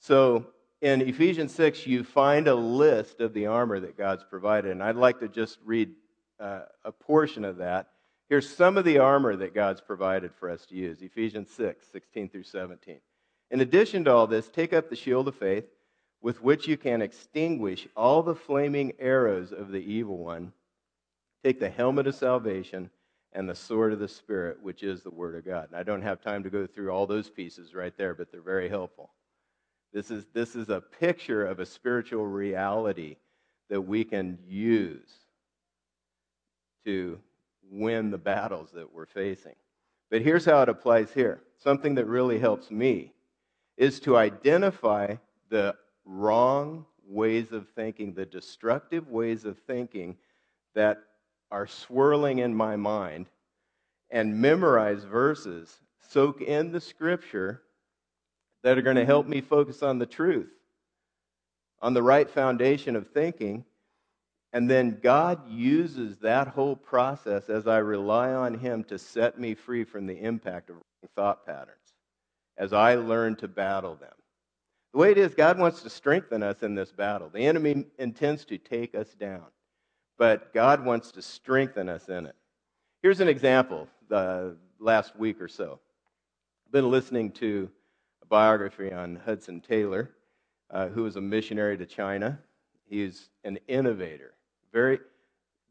So, 0.00 0.46
in 0.80 1.02
Ephesians 1.02 1.54
6, 1.54 1.86
you 1.86 2.04
find 2.04 2.46
a 2.46 2.54
list 2.54 3.20
of 3.20 3.34
the 3.34 3.46
armor 3.46 3.80
that 3.80 3.98
God's 3.98 4.24
provided. 4.24 4.70
And 4.70 4.82
I'd 4.82 4.96
like 4.96 5.20
to 5.20 5.28
just 5.28 5.58
read 5.64 5.90
uh, 6.38 6.60
a 6.84 6.92
portion 6.92 7.44
of 7.44 7.56
that. 7.56 7.88
Here's 8.28 8.48
some 8.48 8.76
of 8.76 8.84
the 8.84 8.98
armor 8.98 9.34
that 9.36 9.54
God's 9.54 9.80
provided 9.80 10.32
for 10.38 10.50
us 10.50 10.66
to 10.66 10.74
use 10.74 11.02
Ephesians 11.02 11.50
6, 11.50 11.86
16 11.90 12.28
through 12.28 12.42
17. 12.44 13.00
In 13.50 13.60
addition 13.60 14.04
to 14.04 14.12
all 14.12 14.26
this, 14.26 14.48
take 14.48 14.72
up 14.72 14.90
the 14.90 14.96
shield 14.96 15.28
of 15.28 15.34
faith 15.34 15.64
with 16.20 16.42
which 16.42 16.68
you 16.68 16.76
can 16.76 17.00
extinguish 17.00 17.88
all 17.96 18.22
the 18.22 18.34
flaming 18.34 18.92
arrows 18.98 19.52
of 19.52 19.70
the 19.70 19.78
evil 19.78 20.18
one. 20.18 20.52
Take 21.42 21.58
the 21.58 21.70
helmet 21.70 22.06
of 22.06 22.14
salvation 22.14 22.90
and 23.32 23.48
the 23.48 23.54
sword 23.54 23.92
of 23.92 23.98
the 23.98 24.08
Spirit, 24.08 24.62
which 24.62 24.82
is 24.82 25.02
the 25.02 25.10
Word 25.10 25.36
of 25.36 25.44
God. 25.44 25.68
And 25.68 25.76
I 25.76 25.82
don't 25.82 26.02
have 26.02 26.20
time 26.20 26.42
to 26.42 26.50
go 26.50 26.66
through 26.66 26.90
all 26.90 27.06
those 27.06 27.30
pieces 27.30 27.74
right 27.74 27.96
there, 27.96 28.14
but 28.14 28.30
they're 28.30 28.40
very 28.40 28.68
helpful. 28.68 29.10
This 29.92 30.10
is, 30.10 30.26
this 30.32 30.54
is 30.54 30.68
a 30.68 30.80
picture 30.80 31.46
of 31.46 31.60
a 31.60 31.66
spiritual 31.66 32.26
reality 32.26 33.16
that 33.70 33.80
we 33.80 34.04
can 34.04 34.38
use 34.46 35.10
to 36.84 37.18
win 37.70 38.10
the 38.10 38.18
battles 38.18 38.70
that 38.72 38.92
we're 38.92 39.06
facing. 39.06 39.54
But 40.10 40.22
here's 40.22 40.44
how 40.44 40.62
it 40.62 40.68
applies 40.68 41.12
here. 41.12 41.42
Something 41.58 41.94
that 41.96 42.06
really 42.06 42.38
helps 42.38 42.70
me 42.70 43.12
is 43.76 44.00
to 44.00 44.16
identify 44.16 45.16
the 45.50 45.74
wrong 46.04 46.86
ways 47.06 47.52
of 47.52 47.68
thinking, 47.70 48.12
the 48.12 48.26
destructive 48.26 49.08
ways 49.08 49.44
of 49.44 49.58
thinking 49.58 50.16
that 50.74 50.98
are 51.50 51.66
swirling 51.66 52.38
in 52.38 52.54
my 52.54 52.76
mind, 52.76 53.26
and 54.10 54.40
memorize 54.40 55.04
verses, 55.04 55.80
soak 55.98 56.40
in 56.40 56.72
the 56.72 56.80
scripture 56.80 57.62
that 58.62 58.78
are 58.78 58.82
going 58.82 58.96
to 58.96 59.04
help 59.04 59.26
me 59.26 59.40
focus 59.40 59.82
on 59.82 59.98
the 59.98 60.06
truth, 60.06 60.50
on 61.80 61.94
the 61.94 62.02
right 62.02 62.28
foundation 62.28 62.96
of 62.96 63.08
thinking. 63.10 63.64
And 64.52 64.68
then 64.68 64.98
God 65.02 65.48
uses 65.50 66.18
that 66.18 66.48
whole 66.48 66.76
process 66.76 67.48
as 67.50 67.66
I 67.66 67.78
rely 67.78 68.32
on 68.32 68.54
Him 68.54 68.82
to 68.84 68.98
set 68.98 69.38
me 69.38 69.54
free 69.54 69.84
from 69.84 70.06
the 70.06 70.18
impact 70.18 70.70
of 70.70 70.76
thought 71.14 71.46
patterns 71.46 71.76
as 72.56 72.72
I 72.72 72.96
learn 72.96 73.36
to 73.36 73.48
battle 73.48 73.94
them. 73.94 74.12
The 74.92 74.98
way 74.98 75.10
it 75.12 75.18
is, 75.18 75.34
God 75.34 75.58
wants 75.58 75.82
to 75.82 75.90
strengthen 75.90 76.42
us 76.42 76.62
in 76.62 76.74
this 76.74 76.90
battle. 76.90 77.30
The 77.32 77.46
enemy 77.46 77.84
intends 77.98 78.44
to 78.46 78.58
take 78.58 78.94
us 78.94 79.14
down, 79.14 79.44
but 80.16 80.52
God 80.52 80.84
wants 80.84 81.12
to 81.12 81.22
strengthen 81.22 81.88
us 81.88 82.08
in 82.08 82.26
it. 82.26 82.34
Here's 83.02 83.20
an 83.20 83.28
example 83.28 83.86
the 84.08 84.56
last 84.80 85.16
week 85.16 85.40
or 85.40 85.48
so. 85.48 85.78
I've 86.66 86.72
been 86.72 86.90
listening 86.90 87.30
to 87.32 87.70
biography 88.28 88.92
on 88.92 89.16
Hudson 89.24 89.60
Taylor, 89.60 90.10
uh, 90.70 90.88
who 90.88 91.02
was 91.02 91.16
a 91.16 91.20
missionary 91.20 91.76
to 91.78 91.86
China. 91.86 92.38
He's 92.88 93.30
an 93.44 93.58
innovator. 93.68 94.34
Very, 94.72 95.00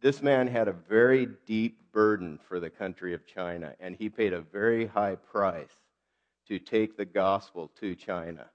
this 0.01 0.21
man 0.21 0.47
had 0.47 0.67
a 0.67 0.73
very 0.73 1.27
deep 1.45 1.91
burden 1.91 2.39
for 2.47 2.59
the 2.59 2.69
country 2.69 3.13
of 3.13 3.25
China, 3.25 3.73
and 3.79 3.95
he 3.95 4.09
paid 4.09 4.33
a 4.33 4.41
very 4.41 4.85
high 4.85 5.15
price 5.15 5.71
to 6.47 6.59
take 6.59 6.97
the 6.97 7.05
gospel 7.05 7.71
to 7.79 7.95
China. 7.95 8.45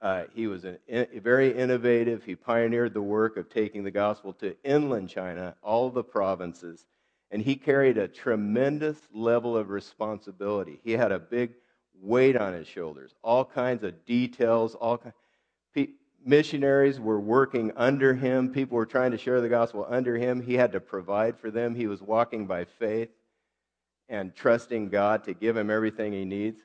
Uh, 0.00 0.24
he 0.34 0.46
was 0.46 0.64
an, 0.64 0.78
very 1.16 1.52
innovative. 1.56 2.24
He 2.24 2.34
pioneered 2.34 2.94
the 2.94 3.02
work 3.02 3.36
of 3.36 3.50
taking 3.50 3.84
the 3.84 3.90
gospel 3.90 4.32
to 4.34 4.56
inland 4.64 5.10
China, 5.10 5.54
all 5.62 5.90
the 5.90 6.02
provinces, 6.02 6.86
and 7.30 7.42
he 7.42 7.54
carried 7.54 7.98
a 7.98 8.08
tremendous 8.08 8.96
level 9.12 9.56
of 9.56 9.68
responsibility. 9.68 10.80
He 10.82 10.92
had 10.92 11.12
a 11.12 11.18
big 11.18 11.52
weight 12.00 12.36
on 12.36 12.52
his 12.52 12.66
shoulders, 12.66 13.14
all 13.22 13.44
kinds 13.44 13.84
of 13.84 14.04
details, 14.04 14.74
all 14.74 14.98
kinds. 14.98 15.14
missionaries 16.24 17.00
were 17.00 17.20
working 17.20 17.72
under 17.76 18.14
him. 18.14 18.52
People 18.52 18.76
were 18.76 18.86
trying 18.86 19.10
to 19.10 19.18
share 19.18 19.40
the 19.40 19.48
gospel 19.48 19.86
under 19.88 20.16
him. 20.16 20.42
He 20.42 20.54
had 20.54 20.72
to 20.72 20.80
provide 20.80 21.38
for 21.38 21.50
them. 21.50 21.74
He 21.74 21.86
was 21.86 22.02
walking 22.02 22.46
by 22.46 22.64
faith 22.64 23.10
and 24.08 24.34
trusting 24.34 24.88
God 24.88 25.24
to 25.24 25.34
give 25.34 25.56
him 25.56 25.70
everything 25.70 26.12
he 26.12 26.24
needs. 26.24 26.60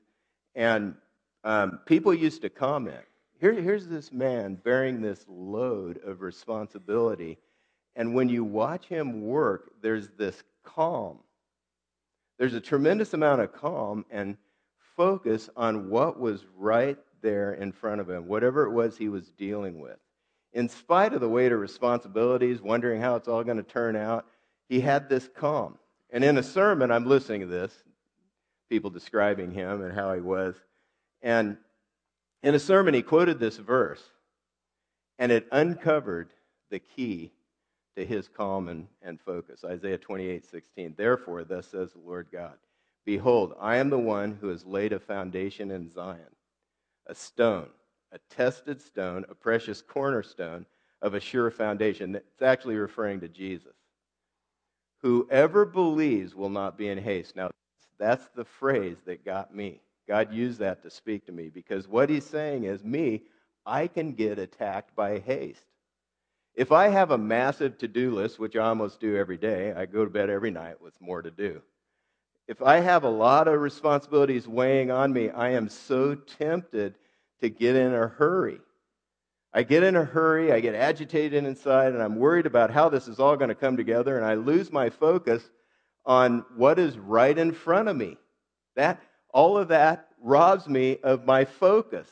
And 0.56 0.96
um, 1.44 1.80
people 1.86 2.14
used 2.14 2.42
to 2.42 2.50
comment. 2.50 3.06
Here, 3.40 3.54
here's 3.54 3.88
this 3.88 4.12
man 4.12 4.56
bearing 4.56 5.02
this 5.02 5.26
load 5.28 6.00
of 6.04 6.22
responsibility. 6.22 7.38
And 7.96 8.16
when 8.16 8.30
you 8.30 8.44
watch 8.44 8.88
him 8.88 9.22
work, 9.22 9.72
there's 9.82 10.10
this 10.18 10.44
calm. 10.64 11.20
There's 12.38 12.54
a 12.54 12.60
tremendous 12.60 13.14
amount 13.14 13.42
of 13.42 13.54
calm 13.54 14.06
and 14.10 14.38
focus 14.96 15.50
on 15.56 15.90
what 15.90 16.20
was 16.20 16.46
right 16.58 16.98
there 17.22 17.54
in 17.54 17.72
front 17.72 18.02
of 18.02 18.10
him, 18.10 18.28
whatever 18.28 18.66
it 18.66 18.72
was 18.72 18.98
he 18.98 19.10
was 19.10 19.30
dealing 19.32 19.80
with. 19.80 19.98
In 20.54 20.70
spite 20.70 21.14
of 21.14 21.22
the 21.22 21.30
weight 21.30 21.52
of 21.52 21.60
responsibilities, 21.60 22.62
wondering 22.62 23.02
how 23.02 23.16
it's 23.16 23.28
all 23.28 23.44
going 23.44 23.58
to 23.58 23.64
turn 23.64 23.96
out, 23.96 24.26
he 24.70 24.80
had 24.80 25.10
this 25.10 25.30
calm. 25.36 25.78
And 26.12 26.24
in 26.24 26.38
a 26.38 26.44
sermon, 26.44 26.92
I'm 26.92 27.06
listening 27.06 27.42
to 27.42 27.48
this, 27.48 27.74
people 28.70 28.90
describing 28.90 29.52
him 29.52 29.82
and 29.82 29.94
how 29.94 30.14
he 30.14 30.22
was. 30.22 30.56
And 31.22 31.58
in 32.42 32.56
a 32.56 32.60
sermon, 32.60 32.94
he 32.94 33.02
quoted 33.02 33.40
this 33.40 33.58
verse, 33.58 34.02
and 35.20 35.32
it 35.32 35.48
uncovered 35.52 36.30
the 36.70 36.80
key 36.80 37.32
to 37.98 38.06
his 38.06 38.28
calm 38.28 38.70
and, 38.70 38.88
and 39.02 39.20
focus. 39.20 39.64
Isaiah 39.66 39.98
28 39.98 40.46
16. 40.46 40.94
Therefore, 40.96 41.44
thus 41.44 41.68
says 41.68 41.92
the 41.94 42.00
Lord 42.00 42.28
God 42.32 42.56
Behold, 43.06 43.54
I 43.60 43.78
am 43.78 43.90
the 43.92 44.00
one 44.00 44.38
who 44.42 44.48
has 44.50 44.66
laid 44.66 44.92
a 44.92 45.00
foundation 45.00 45.70
in 45.70 45.90
Zion, 45.90 46.36
a 47.06 47.14
stone, 47.14 47.70
a 48.12 48.18
tested 48.30 48.82
stone, 48.82 49.26
a 49.30 49.36
precious 49.36 49.82
cornerstone 49.82 50.66
of 51.04 51.14
a 51.14 51.20
sure 51.20 51.52
foundation. 51.52 52.16
It's 52.16 52.42
actually 52.42 52.78
referring 52.78 53.20
to 53.20 53.28
Jesus. 53.28 53.76
Whoever 55.02 55.66
believes 55.66 56.34
will 56.34 56.50
not 56.50 56.80
be 56.80 56.88
in 56.88 56.98
haste. 56.98 57.36
Now, 57.36 57.52
that's 58.00 58.28
the 58.30 58.46
phrase 58.46 58.98
that 59.06 59.24
got 59.24 59.54
me. 59.54 59.82
God 60.08 60.34
used 60.34 60.60
that 60.60 60.82
to 60.82 60.90
speak 60.90 61.28
to 61.28 61.32
me 61.32 61.50
because 61.50 61.88
what 61.88 62.10
he's 62.10 62.26
saying 62.26 62.64
is, 62.64 62.84
me, 62.84 63.24
I 63.68 63.86
can 63.88 64.14
get 64.14 64.40
attacked 64.40 64.96
by 64.96 65.20
haste. 65.20 65.66
If 66.56 66.72
I 66.72 66.88
have 66.88 67.12
a 67.12 67.18
massive 67.18 67.78
to 67.80 67.88
do 67.88 68.16
list, 68.16 68.40
which 68.40 68.56
I 68.56 68.68
almost 68.68 69.00
do 69.00 69.16
every 69.16 69.38
day, 69.38 69.74
I 69.74 69.86
go 69.86 70.06
to 70.06 70.10
bed 70.10 70.30
every 70.30 70.52
night 70.52 70.82
with 70.82 71.00
more 71.00 71.22
to 71.22 71.32
do 71.32 71.62
if 72.48 72.62
I 72.62 72.80
have 72.80 73.04
a 73.04 73.10
lot 73.10 73.48
of 73.48 73.60
responsibilities 73.60 74.48
weighing 74.48 74.92
on 74.92 75.12
me, 75.12 75.30
I 75.30 75.52
am 75.52 75.68
so 75.68 76.16
tempted 76.16 76.96
to 77.42 77.50
get 77.50 77.76
in 77.76 77.94
a 77.94 78.08
hurry. 78.08 78.60
I 79.54 79.64
get 79.64 79.84
in 79.84 79.96
a 79.96 80.04
hurry, 80.04 80.52
I 80.52 80.60
get 80.60 80.76
agitated 80.76 81.46
inside, 81.46 81.94
and 81.94 82.04
I'm 82.04 82.18
worried 82.18 82.46
about 82.46 82.72
how 82.72 82.90
this 82.90 83.08
is 83.08 83.20
all 83.20 83.38
going 83.38 83.50
to 83.50 83.56
come 83.56 83.78
together, 83.78 84.18
and 84.18 84.26
I 84.26 84.36
lose 84.36 84.72
my 84.72 84.90
focus 84.90 85.50
on 86.06 86.46
what 86.56 86.78
is 86.78 86.98
right 86.98 87.36
in 87.36 87.52
front 87.52 87.88
of 87.88 87.96
me. 87.96 88.18
That 88.76 89.02
all 89.34 89.58
of 89.58 89.70
that 89.70 90.10
robs 90.22 90.68
me 90.68 90.98
of 91.04 91.26
my 91.26 91.46
focus 91.46 92.08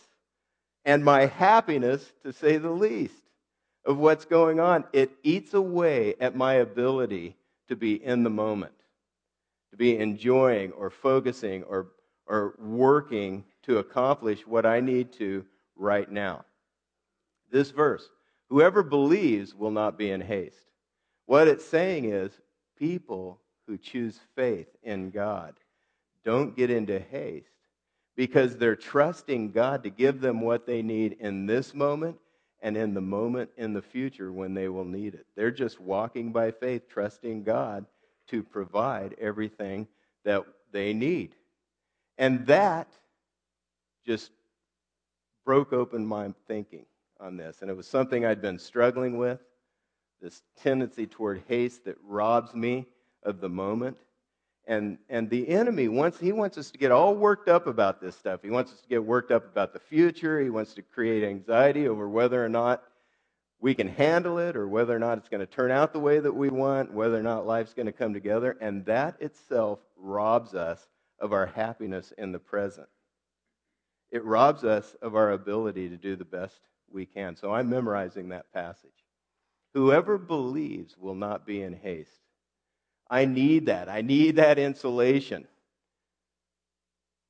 and 0.86 1.04
my 1.04 1.26
happiness, 1.26 2.12
to 2.24 2.34
say 2.34 2.58
the 2.58 2.72
least, 2.72 3.14
of 3.86 3.98
what's 3.98 4.26
going 4.26 4.60
on. 4.60 4.86
It 4.94 5.12
eats 5.24 5.54
away 5.54 6.16
at 6.20 6.36
my 6.36 6.56
ability 6.56 7.36
to 7.68 7.76
be 7.76 8.04
in 8.04 8.24
the 8.24 8.30
moment 8.30 8.74
to 9.74 9.78
be 9.78 9.98
enjoying 9.98 10.72
or 10.74 10.92
focusing 10.92 11.64
or, 11.64 11.88
or 12.28 12.54
working 12.60 13.44
to 13.64 13.80
accomplish 13.80 14.46
what 14.46 14.68
I 14.68 14.80
need 14.80 15.12
to 15.14 15.44
right 15.76 16.10
now. 16.12 16.46
This 17.52 17.72
verse 17.72 18.08
whoever 18.50 18.84
believes 18.84 19.56
will 19.56 19.72
not 19.72 19.98
be 19.98 20.12
in 20.12 20.22
haste. 20.22 20.70
What 21.26 21.48
it's 21.48 21.66
saying 21.66 22.06
is 22.06 22.32
people 22.78 23.42
who 23.66 23.80
choose 23.80 24.20
faith 24.36 24.68
in 24.84 25.10
God 25.10 25.56
don't 26.24 26.56
get 26.56 26.70
into 26.70 27.00
haste 27.00 27.50
because 28.16 28.56
they're 28.56 28.76
trusting 28.76 29.54
God 29.54 29.82
to 29.86 29.90
give 29.90 30.22
them 30.22 30.42
what 30.42 30.68
they 30.68 30.84
need 30.84 31.14
in 31.20 31.48
this 31.48 31.74
moment 31.74 32.18
and 32.62 32.78
in 32.78 32.94
the 32.94 33.02
moment 33.02 33.50
in 33.58 33.74
the 33.74 33.82
future 33.82 34.32
when 34.32 34.54
they 34.54 34.70
will 34.70 34.86
need 34.86 35.16
it. 35.16 35.26
They're 35.36 35.50
just 35.50 35.80
walking 35.80 36.32
by 36.32 36.52
faith, 36.52 36.88
trusting 36.88 37.44
God 37.44 37.88
to 38.28 38.44
provide 38.44 39.16
everything 39.20 39.88
that 40.24 40.44
they 40.72 40.94
need. 40.94 41.36
And 42.18 42.46
that 42.48 42.88
just 44.06 44.32
broke 45.46 45.74
open 45.74 46.06
my 46.06 46.34
thinking 46.48 46.86
on 47.20 47.38
this. 47.38 47.62
And 47.62 47.70
it 47.70 47.78
was 47.78 47.88
something 47.88 48.26
I'd 48.26 48.42
been 48.42 48.60
struggling 48.60 49.18
with 49.18 49.40
this 50.22 50.42
tendency 50.62 51.06
toward 51.06 51.44
haste 51.48 51.84
that 51.86 51.98
robs 52.04 52.56
me 52.56 52.88
of 53.24 53.42
the 53.42 53.50
moment. 53.50 53.98
And, 54.66 54.98
and 55.10 55.30
the 55.30 55.50
enemy 55.50 55.90
wants, 55.90 56.18
he 56.18 56.32
wants 56.32 56.58
us 56.58 56.72
to 56.72 56.78
get 56.78 56.92
all 56.92 57.16
worked 57.16 57.50
up 57.50 57.68
about 57.68 58.00
this 58.00 58.16
stuff. 58.16 58.40
He 58.42 58.50
wants 58.50 58.72
us 58.72 58.80
to 58.80 58.88
get 58.88 59.04
worked 59.04 59.32
up 59.32 59.46
about 59.46 59.74
the 59.74 59.80
future. 59.80 60.40
He 60.40 60.50
wants 60.50 60.74
to 60.76 60.82
create 60.82 61.26
anxiety 61.26 61.90
over 61.90 62.08
whether 62.08 62.44
or 62.44 62.48
not 62.48 62.84
we 63.64 63.74
can 63.74 63.88
handle 63.88 64.40
it 64.40 64.58
or 64.58 64.68
whether 64.68 64.94
or 64.94 65.00
not 65.00 65.18
it's 65.18 65.30
going 65.30 65.40
to 65.40 65.46
turn 65.46 65.72
out 65.72 65.94
the 65.94 66.00
way 66.00 66.20
that 66.20 66.36
we 66.36 66.50
want, 66.50 66.94
whether 66.94 67.18
or 67.18 67.24
not 67.24 67.48
life's 67.48 67.74
going 67.74 67.86
to 67.86 67.94
come 67.94 68.14
together. 68.14 68.58
And 68.60 68.86
that 68.88 69.16
itself 69.22 69.80
robs 69.96 70.54
us 70.54 70.86
of 71.18 71.32
our 71.32 71.46
happiness 71.46 72.12
in 72.18 72.34
the 72.34 72.40
present. 72.40 72.90
It 74.12 74.26
robs 74.26 74.66
us 74.66 74.98
of 75.02 75.16
our 75.16 75.32
ability 75.32 75.88
to 75.88 75.96
do 75.96 76.18
the 76.18 76.26
best 76.26 76.60
we 76.92 77.06
can. 77.06 77.38
So 77.38 77.54
I'm 77.54 77.70
memorizing 77.70 78.28
that 78.30 78.52
passage. 78.52 78.92
Whoever 79.74 80.18
believes 80.18 80.98
will 80.98 81.16
not 81.16 81.46
be 81.46 81.62
in 81.62 81.72
haste. 81.72 82.12
I 83.10 83.24
need 83.24 83.68
that. 83.68 83.88
I 83.88 84.02
need 84.02 84.36
that 84.36 84.60
insulation 84.60 85.48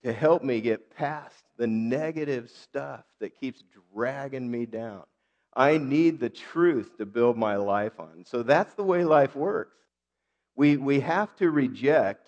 to 0.04 0.12
help 0.12 0.41
me 0.41 0.62
get 0.62 0.96
past 0.96 1.43
the 1.58 1.67
negative 1.67 2.50
stuff 2.50 3.04
that 3.19 3.39
keeps 3.39 3.63
dragging 3.93 4.50
me 4.50 4.65
down. 4.65 5.04
I 5.56 5.78
need 5.78 6.20
the 6.20 6.30
truth 6.30 6.98
to 6.98 7.06
build 7.06 7.38
my 7.38 7.56
life 7.56 8.00
on. 8.00 8.26
So 8.26 8.44
that's 8.44 8.74
the 8.74 8.84
way 8.84 9.04
life 9.04 9.36
works. 9.36 9.78
We, 10.56 10.78
we 10.78 11.00
have 11.02 11.36
to 11.38 11.50
reject 11.50 12.28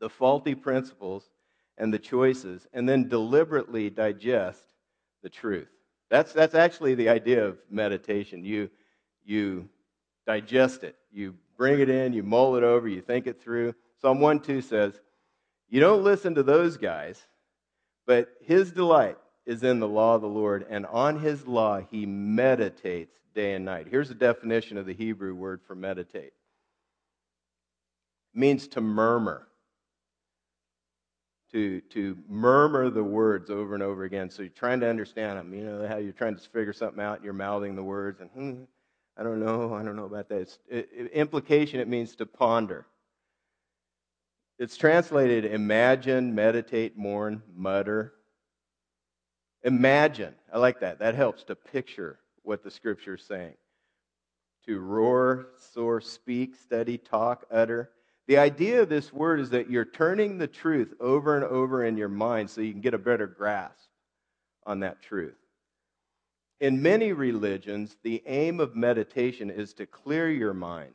the 0.00 0.08
faulty 0.08 0.54
principles 0.54 1.30
and 1.78 1.92
the 1.92 1.98
choices 1.98 2.66
and 2.72 2.88
then 2.88 3.08
deliberately 3.08 3.90
digest 3.90 4.62
the 5.22 5.28
truth. 5.28 5.68
That's, 6.10 6.32
that's 6.32 6.54
actually 6.54 6.94
the 6.94 7.08
idea 7.08 7.46
of 7.46 7.58
meditation. 7.70 8.44
You, 8.44 8.70
you 9.24 9.68
digest 10.26 10.84
it, 10.84 10.96
you 11.12 11.34
bring 11.56 11.80
it 11.80 11.88
in, 11.88 12.12
you 12.12 12.22
mull 12.22 12.56
it 12.56 12.64
over, 12.64 12.88
you 12.88 13.00
think 13.00 13.26
it 13.26 13.40
through. 13.40 13.74
Psalm 14.00 14.20
1 14.20 14.40
2 14.40 14.60
says, 14.60 15.00
You 15.68 15.80
don't 15.80 16.02
listen 16.02 16.34
to 16.34 16.42
those 16.42 16.76
guys, 16.76 17.22
but 18.06 18.28
his 18.42 18.72
delight 18.72 19.18
is 19.46 19.62
in 19.62 19.80
the 19.80 19.88
law 19.88 20.14
of 20.14 20.20
the 20.20 20.28
Lord, 20.28 20.66
and 20.68 20.86
on 20.86 21.20
his 21.20 21.46
law 21.46 21.80
he 21.90 22.06
meditates 22.06 23.16
day 23.34 23.54
and 23.54 23.64
night. 23.64 23.86
Here's 23.90 24.10
a 24.10 24.14
definition 24.14 24.76
of 24.76 24.86
the 24.86 24.94
Hebrew 24.94 25.34
word 25.34 25.60
for 25.66 25.74
meditate. 25.74 26.32
It 28.34 28.38
means 28.38 28.68
to 28.68 28.80
murmur. 28.80 29.46
To, 31.52 31.80
to 31.80 32.16
murmur 32.28 32.90
the 32.90 33.02
words 33.02 33.50
over 33.50 33.74
and 33.74 33.82
over 33.82 34.04
again. 34.04 34.30
So 34.30 34.42
you're 34.42 34.50
trying 34.50 34.78
to 34.80 34.88
understand 34.88 35.36
them. 35.36 35.52
You 35.52 35.64
know 35.64 35.88
how 35.88 35.96
you're 35.96 36.12
trying 36.12 36.36
to 36.36 36.40
figure 36.40 36.72
something 36.72 37.02
out 37.02 37.16
and 37.16 37.24
you're 37.24 37.32
mouthing 37.32 37.74
the 37.74 37.82
words 37.82 38.20
and 38.20 38.30
hmm, 38.30 38.62
I 39.16 39.22
don't 39.22 39.40
know. 39.40 39.74
I 39.74 39.82
don't 39.82 39.96
know 39.96 40.04
about 40.04 40.28
that. 40.28 40.56
It, 40.68 41.10
implication, 41.12 41.80
it 41.80 41.88
means 41.88 42.14
to 42.16 42.26
ponder. 42.26 42.86
It's 44.58 44.76
translated 44.76 45.44
imagine, 45.44 46.34
meditate, 46.34 46.96
mourn, 46.96 47.42
mutter. 47.54 48.14
Imagine. 49.62 50.34
I 50.52 50.58
like 50.58 50.80
that. 50.80 50.98
That 50.98 51.14
helps 51.14 51.44
to 51.44 51.54
picture 51.54 52.18
what 52.42 52.62
the 52.62 52.70
scripture 52.70 53.14
is 53.14 53.22
saying. 53.22 53.54
To 54.66 54.80
roar, 54.80 55.48
soar, 55.72 56.00
speak, 56.00 56.54
study, 56.54 56.98
talk, 56.98 57.46
utter. 57.50 57.90
The 58.26 58.38
idea 58.38 58.82
of 58.82 58.88
this 58.88 59.12
word 59.12 59.40
is 59.40 59.50
that 59.50 59.70
you're 59.70 59.84
turning 59.84 60.38
the 60.38 60.46
truth 60.46 60.94
over 61.00 61.36
and 61.36 61.44
over 61.44 61.84
in 61.84 61.96
your 61.96 62.08
mind 62.08 62.48
so 62.48 62.60
you 62.60 62.72
can 62.72 62.80
get 62.80 62.94
a 62.94 62.98
better 62.98 63.26
grasp 63.26 63.88
on 64.64 64.80
that 64.80 65.02
truth. 65.02 65.34
In 66.60 66.82
many 66.82 67.12
religions, 67.12 67.96
the 68.02 68.22
aim 68.26 68.60
of 68.60 68.76
meditation 68.76 69.50
is 69.50 69.72
to 69.74 69.86
clear 69.86 70.30
your 70.30 70.52
mind, 70.52 70.92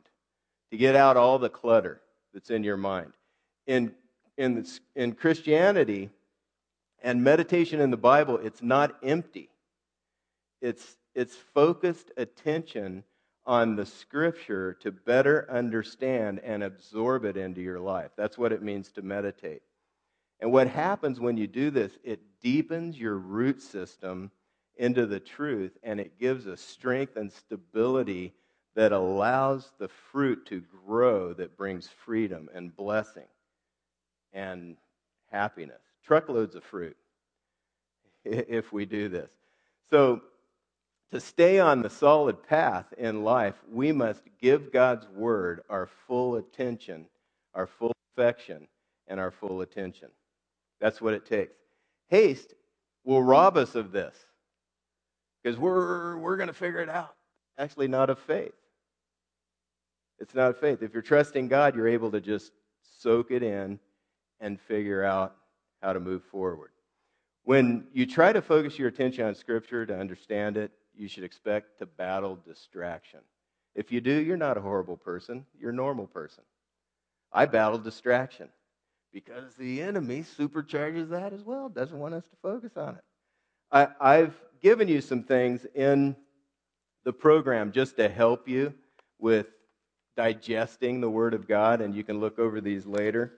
to 0.70 0.76
get 0.76 0.94
out 0.94 1.16
all 1.16 1.38
the 1.38 1.50
clutter 1.50 2.00
that's 2.32 2.50
in 2.50 2.62
your 2.62 2.76
mind. 2.76 3.12
In, 3.66 3.92
in, 4.38 4.64
in 4.94 5.12
Christianity 5.12 6.10
and 7.02 7.22
meditation 7.22 7.80
in 7.80 7.90
the 7.90 7.96
Bible, 7.96 8.38
it's 8.38 8.62
not 8.62 8.96
empty, 9.02 9.48
it's, 10.60 10.96
it's 11.14 11.36
focused 11.54 12.10
attention 12.16 13.04
on 13.44 13.76
the 13.76 13.86
scripture 13.86 14.74
to 14.74 14.90
better 14.90 15.46
understand 15.48 16.40
and 16.40 16.64
absorb 16.64 17.24
it 17.24 17.36
into 17.36 17.60
your 17.60 17.78
life. 17.78 18.10
That's 18.16 18.36
what 18.36 18.52
it 18.52 18.62
means 18.62 18.90
to 18.92 19.02
meditate. 19.02 19.62
And 20.40 20.52
what 20.52 20.68
happens 20.68 21.20
when 21.20 21.36
you 21.36 21.46
do 21.46 21.70
this, 21.70 21.92
it 22.02 22.20
deepens 22.42 22.98
your 22.98 23.16
root 23.16 23.62
system 23.62 24.30
into 24.76 25.06
the 25.06 25.20
truth, 25.20 25.72
and 25.82 26.00
it 26.00 26.18
gives 26.18 26.46
a 26.46 26.56
strength 26.56 27.16
and 27.16 27.32
stability 27.32 28.34
that 28.74 28.92
allows 28.92 29.72
the 29.78 29.88
fruit 29.88 30.44
to 30.46 30.62
grow 30.84 31.32
that 31.32 31.56
brings 31.56 31.88
freedom 32.04 32.50
and 32.54 32.76
blessing 32.76 33.28
and 34.34 34.76
happiness. 35.30 35.80
Truckloads 36.06 36.54
of 36.54 36.64
fruit 36.64 36.96
if 38.24 38.72
we 38.72 38.84
do 38.84 39.08
this. 39.08 39.30
So, 39.90 40.22
to 41.12 41.20
stay 41.20 41.60
on 41.60 41.82
the 41.82 41.90
solid 41.90 42.42
path 42.42 42.86
in 42.98 43.22
life, 43.22 43.54
we 43.70 43.92
must 43.92 44.22
give 44.40 44.72
God's 44.72 45.06
word 45.08 45.62
our 45.70 45.88
full 46.06 46.34
attention, 46.36 47.06
our 47.54 47.68
full 47.68 47.92
affection, 48.12 48.66
and 49.06 49.20
our 49.20 49.30
full 49.30 49.60
attention. 49.60 50.08
That's 50.80 51.00
what 51.00 51.14
it 51.14 51.24
takes. 51.24 51.54
Haste 52.08 52.54
will 53.04 53.22
rob 53.22 53.56
us 53.56 53.76
of 53.76 53.92
this 53.92 54.16
because 55.42 55.58
we're, 55.58 56.16
we're 56.16 56.36
going 56.36 56.48
to 56.48 56.52
figure 56.52 56.80
it 56.80 56.88
out. 56.88 57.14
Actually, 57.56 57.88
not 57.88 58.10
of 58.10 58.18
faith. 58.18 58.52
It's 60.18 60.34
not 60.34 60.50
of 60.50 60.58
faith. 60.58 60.82
If 60.82 60.92
you're 60.92 61.02
trusting 61.02 61.48
God, 61.48 61.76
you're 61.76 61.88
able 61.88 62.10
to 62.10 62.20
just 62.20 62.52
soak 62.98 63.30
it 63.30 63.42
in 63.42 63.78
and 64.40 64.60
figure 64.60 65.04
out 65.04 65.36
how 65.86 65.92
to 65.92 66.00
move 66.00 66.24
forward. 66.24 66.70
When 67.44 67.86
you 67.92 68.06
try 68.06 68.32
to 68.32 68.42
focus 68.42 68.76
your 68.76 68.88
attention 68.88 69.24
on 69.24 69.36
Scripture 69.36 69.86
to 69.86 69.96
understand 69.96 70.56
it, 70.56 70.72
you 70.96 71.06
should 71.06 71.22
expect 71.22 71.78
to 71.78 71.86
battle 71.86 72.36
distraction. 72.44 73.20
If 73.76 73.92
you 73.92 74.00
do, 74.00 74.10
you're 74.10 74.36
not 74.36 74.58
a 74.58 74.60
horrible 74.60 74.96
person, 74.96 75.46
you're 75.56 75.70
a 75.70 75.74
normal 75.74 76.08
person. 76.08 76.42
I 77.32 77.46
battle 77.46 77.78
distraction 77.78 78.48
because 79.12 79.54
the 79.54 79.80
enemy 79.80 80.24
supercharges 80.36 81.10
that 81.10 81.32
as 81.32 81.44
well, 81.44 81.68
doesn't 81.68 82.00
want 82.00 82.14
us 82.14 82.24
to 82.24 82.36
focus 82.42 82.76
on 82.76 82.96
it. 82.96 83.04
I, 83.70 83.88
I've 84.00 84.34
given 84.60 84.88
you 84.88 85.00
some 85.00 85.22
things 85.22 85.66
in 85.72 86.16
the 87.04 87.12
program 87.12 87.70
just 87.70 87.96
to 87.98 88.08
help 88.08 88.48
you 88.48 88.74
with 89.20 89.46
digesting 90.16 91.00
the 91.00 91.10
Word 91.10 91.32
of 91.32 91.46
God, 91.46 91.80
and 91.80 91.94
you 91.94 92.02
can 92.02 92.18
look 92.18 92.40
over 92.40 92.60
these 92.60 92.86
later. 92.86 93.34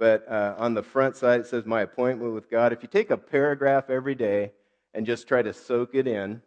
But 0.00 0.26
uh, 0.26 0.54
on 0.56 0.72
the 0.72 0.82
front 0.82 1.14
side, 1.14 1.40
it 1.40 1.46
says, 1.46 1.66
My 1.66 1.82
appointment 1.82 2.32
with 2.32 2.50
God. 2.50 2.72
If 2.72 2.82
you 2.82 2.88
take 2.88 3.10
a 3.10 3.18
paragraph 3.18 3.90
every 3.90 4.14
day 4.14 4.50
and 4.94 5.04
just 5.04 5.28
try 5.28 5.42
to 5.42 5.52
soak 5.52 5.94
it 5.94 6.08
in 6.08 6.40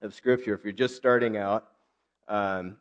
of 0.00 0.14
Scripture, 0.14 0.54
if 0.54 0.64
you're 0.64 0.72
just 0.72 0.96
starting 0.96 1.36
out, 1.36 1.68
um, 2.28 2.78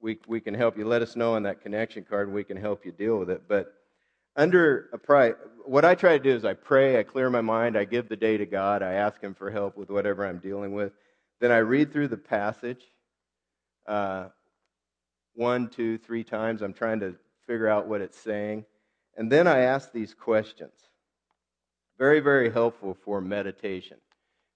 we, 0.00 0.20
we 0.28 0.40
can 0.40 0.54
help 0.54 0.78
you. 0.78 0.86
Let 0.86 1.02
us 1.02 1.16
know 1.16 1.34
on 1.34 1.42
that 1.42 1.60
connection 1.60 2.04
card, 2.08 2.28
and 2.28 2.36
we 2.36 2.44
can 2.44 2.56
help 2.56 2.86
you 2.86 2.92
deal 2.92 3.18
with 3.18 3.30
it. 3.30 3.42
But 3.48 3.74
under 4.36 4.90
a 4.92 4.98
pray, 4.98 5.32
what 5.64 5.84
I 5.84 5.96
try 5.96 6.16
to 6.16 6.22
do 6.22 6.30
is 6.30 6.44
I 6.44 6.54
pray, 6.54 7.00
I 7.00 7.02
clear 7.02 7.28
my 7.28 7.40
mind, 7.40 7.76
I 7.76 7.84
give 7.84 8.08
the 8.08 8.14
day 8.14 8.36
to 8.36 8.46
God, 8.46 8.80
I 8.80 8.92
ask 8.92 9.20
Him 9.20 9.34
for 9.34 9.50
help 9.50 9.76
with 9.76 9.90
whatever 9.90 10.24
I'm 10.24 10.38
dealing 10.38 10.72
with. 10.72 10.92
Then 11.40 11.50
I 11.50 11.58
read 11.58 11.92
through 11.92 12.08
the 12.08 12.16
passage 12.16 12.84
uh, 13.88 14.28
one, 15.34 15.68
two, 15.68 15.98
three 15.98 16.22
times. 16.22 16.62
I'm 16.62 16.72
trying 16.72 17.00
to 17.00 17.16
figure 17.46 17.68
out 17.68 17.88
what 17.88 18.00
it's 18.00 18.18
saying. 18.18 18.64
And 19.16 19.30
then 19.30 19.46
I 19.46 19.60
ask 19.60 19.92
these 19.92 20.14
questions. 20.14 20.72
Very, 21.98 22.20
very 22.20 22.50
helpful 22.50 22.96
for 23.04 23.20
meditation. 23.20 23.96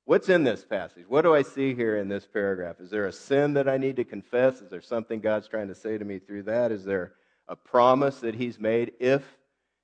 What's 0.05 0.29
in 0.29 0.45
this 0.45 0.65
passage? 0.65 1.05
What 1.09 1.23
do 1.23 1.35
I 1.35 1.43
see 1.43 1.75
here 1.75 1.97
in 1.97 2.09
this 2.09 2.27
paragraph? 2.27 2.81
Is 2.81 2.91
there 2.91 3.07
a 3.07 3.13
sin 3.13 3.55
that 3.55 3.69
I 3.69 3.79
need 3.79 3.97
to 3.97 4.05
confess? 4.05 4.61
Is 4.61 4.71
there 4.71 4.83
something 4.83 5.21
God's 5.21 5.49
trying 5.49 5.69
to 5.69 5.75
say 5.75 5.97
to 5.97 6.05
me 6.05 6.19
through 6.19 6.45
that? 6.45 6.73
Is 6.73 6.85
there 6.85 7.13
a 7.49 7.57
promise 7.57 8.21
that 8.21 8.35
He's 8.35 8.59
made? 8.59 8.93
If 8.99 9.23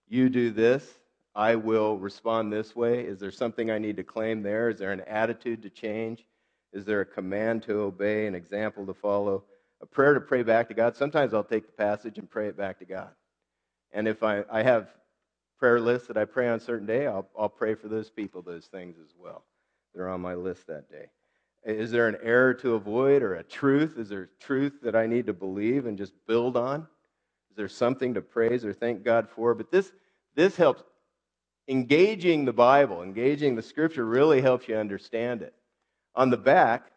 you 0.09 0.29
do 0.29 0.51
this, 0.51 0.85
I 1.35 1.55
will 1.57 1.99
respond 1.99 2.53
this 2.53 2.75
way? 2.75 3.01
Is 3.01 3.21
there 3.21 3.31
something 3.31 3.71
I 3.71 3.79
need 3.79 3.97
to 3.99 4.05
claim 4.05 4.43
there? 4.43 4.71
Is 4.71 4.79
there 4.79 4.93
an 4.93 5.03
attitude 5.03 5.63
to 5.63 5.71
change? 5.71 6.27
Is 6.73 6.85
there 6.85 7.03
a 7.03 7.07
command 7.07 7.63
to 7.65 7.81
obey, 7.81 8.27
an 8.27 8.35
example 8.35 8.87
to 8.87 8.95
follow, 8.95 9.45
a 9.81 9.87
prayer 9.87 10.15
to 10.15 10.21
pray 10.21 10.43
back 10.43 10.69
to 10.69 10.75
God? 10.75 10.97
Sometimes 10.97 11.35
I'll 11.35 11.45
take 11.45 11.67
the 11.67 11.73
passage 11.73 12.19
and 12.19 12.29
pray 12.29 12.49
it 12.49 12.57
back 12.57 12.79
to 12.79 12.85
God. 12.85 13.11
And 13.93 14.09
if 14.09 14.23
I, 14.23 14.45
I 14.51 14.63
have 14.63 14.89
prayer 15.59 15.81
lists 15.81 16.09
that 16.09 16.17
I 16.17 16.25
pray 16.25 16.49
on 16.49 16.57
a 16.57 16.61
certain 16.61 16.87
day, 16.87 17.07
I'll, 17.07 17.29
I'll 17.39 17.49
pray 17.49 17.75
for 17.75 17.89
those 17.89 18.11
people, 18.11 18.43
those 18.43 18.67
things 18.67 18.97
as 19.03 19.15
well. 19.19 19.45
They're 19.95 20.09
on 20.09 20.21
my 20.21 20.35
list 20.35 20.67
that 20.67 20.91
day. 20.91 21.11
Is 21.65 21.91
there 21.91 22.07
an 22.07 22.19
error 22.23 22.55
to 22.55 22.75
avoid 22.75 23.23
or 23.23 23.35
a 23.35 23.43
truth? 23.43 23.99
Is 23.99 24.09
there 24.09 24.31
truth 24.39 24.75
that 24.83 24.95
I 24.95 25.07
need 25.07 25.27
to 25.27 25.33
believe 25.33 25.87
and 25.87 25.99
just 25.99 26.13
build 26.27 26.57
on? 26.57 26.87
Is 27.51 27.57
there 27.57 27.69
something 27.69 28.15
to 28.15 28.21
praise 28.21 28.65
or 28.65 28.73
thank 28.73 29.03
God 29.03 29.29
for? 29.29 29.55
But 29.55 29.73
this, 29.73 29.93
this 30.35 30.57
helps. 30.57 30.83
Engaging 31.69 32.45
the 32.45 32.53
Bible, 32.53 33.03
engaging 33.03 33.57
the 33.57 33.63
scripture 33.63 34.05
really 34.05 34.41
helps 34.41 34.69
you 34.69 34.77
understand 34.77 35.43
it. 35.43 35.55
On 36.15 36.31
the 36.31 36.37
back, 36.37 36.93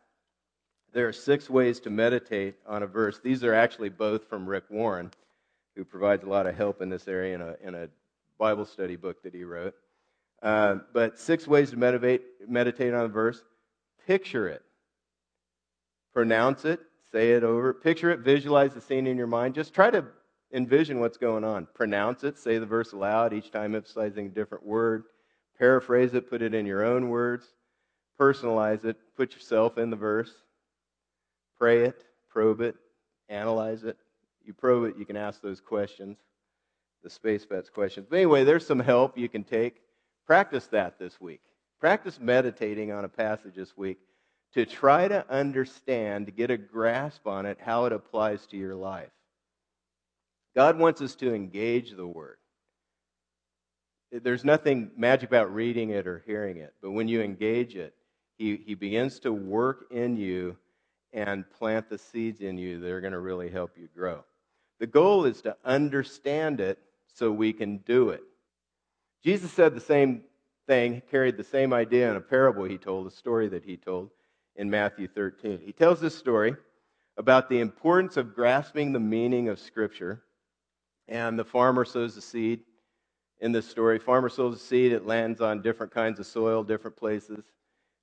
there 0.94 1.08
are 1.08 1.14
six 1.14 1.50
ways 1.50 1.80
to 1.82 1.90
meditate 1.90 2.56
on 2.66 2.84
a 2.84 2.88
verse. 2.88 3.20
These 3.20 3.44
are 3.44 3.54
actually 3.54 3.90
both 3.90 4.28
from 4.28 4.48
Rick 4.48 4.66
Warren, 4.70 5.12
who 5.76 5.84
provides 5.86 6.24
a 6.24 6.30
lot 6.30 6.48
of 6.48 6.56
help 6.56 6.82
in 6.82 6.90
this 6.90 7.08
area 7.08 7.36
in 7.36 7.42
a, 7.42 7.56
in 7.64 7.76
a 7.76 7.88
Bible 8.38 8.66
study 8.66 8.96
book 8.96 9.22
that 9.24 9.34
he 9.34 9.44
wrote. 9.44 9.76
Uh, 10.42 10.78
but 10.94 11.20
six 11.20 11.48
ways 11.48 11.72
to 11.72 11.78
meditate, 11.78 12.22
meditate 12.48 12.94
on 12.94 13.06
a 13.06 13.10
verse 13.10 13.44
picture 14.08 14.48
it, 14.48 14.64
pronounce 16.14 16.66
it, 16.66 16.80
say 17.12 17.34
it 17.34 17.44
over, 17.44 17.74
picture 17.74 18.10
it, 18.10 18.22
visualize 18.22 18.74
the 18.74 18.82
scene 18.82 19.06
in 19.06 19.18
your 19.18 19.28
mind. 19.28 19.54
Just 19.54 19.74
try 19.74 19.92
to 19.92 20.04
envision 20.52 21.00
what's 21.00 21.18
going 21.18 21.44
on. 21.44 21.68
Pronounce 21.76 22.24
it, 22.24 22.40
say 22.40 22.58
the 22.58 22.66
verse 22.66 22.94
aloud, 22.94 23.34
each 23.34 23.52
time 23.52 23.76
emphasizing 23.76 24.26
a 24.26 24.30
different 24.30 24.66
word. 24.66 25.04
Paraphrase 25.60 26.14
it, 26.14 26.30
put 26.30 26.42
it 26.42 26.56
in 26.56 26.66
your 26.66 26.84
own 26.84 27.10
words. 27.10 27.46
Personalize 28.20 28.84
it, 28.86 28.98
put 29.16 29.34
yourself 29.34 29.78
in 29.78 29.90
the 29.90 29.96
verse. 29.96 30.32
Pray 31.60 31.84
it, 31.84 32.06
probe 32.30 32.62
it, 32.62 32.76
analyze 33.28 33.84
it. 33.84 33.98
You 34.44 34.54
probe 34.54 34.90
it, 34.90 34.98
you 34.98 35.06
can 35.06 35.18
ask 35.18 35.42
those 35.42 35.60
questions, 35.60 36.18
the 37.04 37.10
SPACE 37.10 37.46
PETS 37.46 37.70
questions. 37.70 38.08
But 38.10 38.16
anyway, 38.16 38.46
there's 38.46 38.66
some 38.66 38.80
help 38.80 39.18
you 39.18 39.28
can 39.28 39.44
take. 39.44 39.82
Practice 40.26 40.68
that 40.68 40.98
this 40.98 41.20
week. 41.20 41.42
Practice 41.80 42.20
meditating 42.20 42.92
on 42.92 43.04
a 43.04 43.10
passage 43.10 43.56
this 43.56 43.76
week 43.76 44.00
to 44.54 44.66
try 44.66 45.08
to 45.08 45.30
understand, 45.30 46.26
to 46.26 46.32
get 46.32 46.50
a 46.50 46.58
grasp 46.58 47.28
on 47.28 47.46
it, 47.46 47.58
how 47.62 47.86
it 47.86 47.94
applies 47.94 48.46
to 48.48 48.58
your 48.58 48.76
life. 48.76 49.12
God 50.56 50.80
wants 50.80 51.02
us 51.02 51.16
to 51.16 51.34
engage 51.34 51.92
the 51.92 52.08
Word. 52.08 52.38
There's 54.12 54.44
nothing 54.44 54.92
magic 54.98 55.30
about 55.30 55.54
reading 55.54 55.92
it 55.92 56.08
or 56.08 56.24
hearing 56.26 56.58
it, 56.58 56.74
but 56.82 56.92
when 56.92 57.08
you 57.08 57.22
engage 57.22 57.76
it, 57.76 57.94
He, 58.38 58.62
he 58.66 58.74
begins 58.74 59.20
to 59.20 59.32
work 59.32 59.86
in 59.92 60.18
you 60.18 60.58
and 61.14 61.50
plant 61.52 61.90
the 61.90 61.98
seeds 61.98 62.42
in 62.42 62.58
you 62.58 62.80
that 62.80 62.92
are 62.92 63.02
going 63.02 63.14
to 63.14 63.20
really 63.20 63.50
help 63.50 63.72
you 63.78 63.88
grow. 63.96 64.24
The 64.80 64.88
goal 64.88 65.26
is 65.26 65.42
to 65.42 65.56
understand 65.66 66.60
it 66.60 66.80
so 67.14 67.32
we 67.32 67.52
can 67.54 67.78
do 67.80 68.10
it. 68.10 68.24
Jesus 69.24 69.52
said 69.52 69.76
the 69.76 69.82
same 69.82 70.24
thing, 70.68 71.02
carried 71.12 71.36
the 71.36 71.44
same 71.44 71.74
idea 71.74 72.10
in 72.10 72.16
a 72.16 72.22
parable 72.22 72.64
he 72.64 72.78
told, 72.78 73.08
a 73.08 73.12
story 73.12 73.48
that 73.50 73.64
he 73.64 73.76
told 73.76 74.12
in 74.56 74.70
Matthew 74.70 75.08
13. 75.08 75.60
He 75.66 75.74
tells 75.74 76.00
this 76.00 76.18
story 76.18 76.56
about 77.18 77.50
the 77.50 77.60
importance 77.60 78.16
of 78.16 78.34
grasping 78.34 78.94
the 78.94 79.00
meaning 79.00 79.50
of 79.50 79.60
Scripture. 79.60 80.24
And 81.08 81.38
the 81.38 81.44
farmer 81.44 81.84
sows 81.84 82.16
the 82.16 82.22
seed 82.22 82.62
in 83.42 83.52
this 83.52 83.68
story. 83.68 84.00
Farmer 84.00 84.30
sows 84.30 84.54
the 84.54 84.66
seed, 84.66 84.92
it 84.92 85.06
lands 85.06 85.42
on 85.42 85.62
different 85.62 85.92
kinds 85.92 86.20
of 86.20 86.26
soil, 86.26 86.64
different 86.64 86.96
places. 86.96 87.44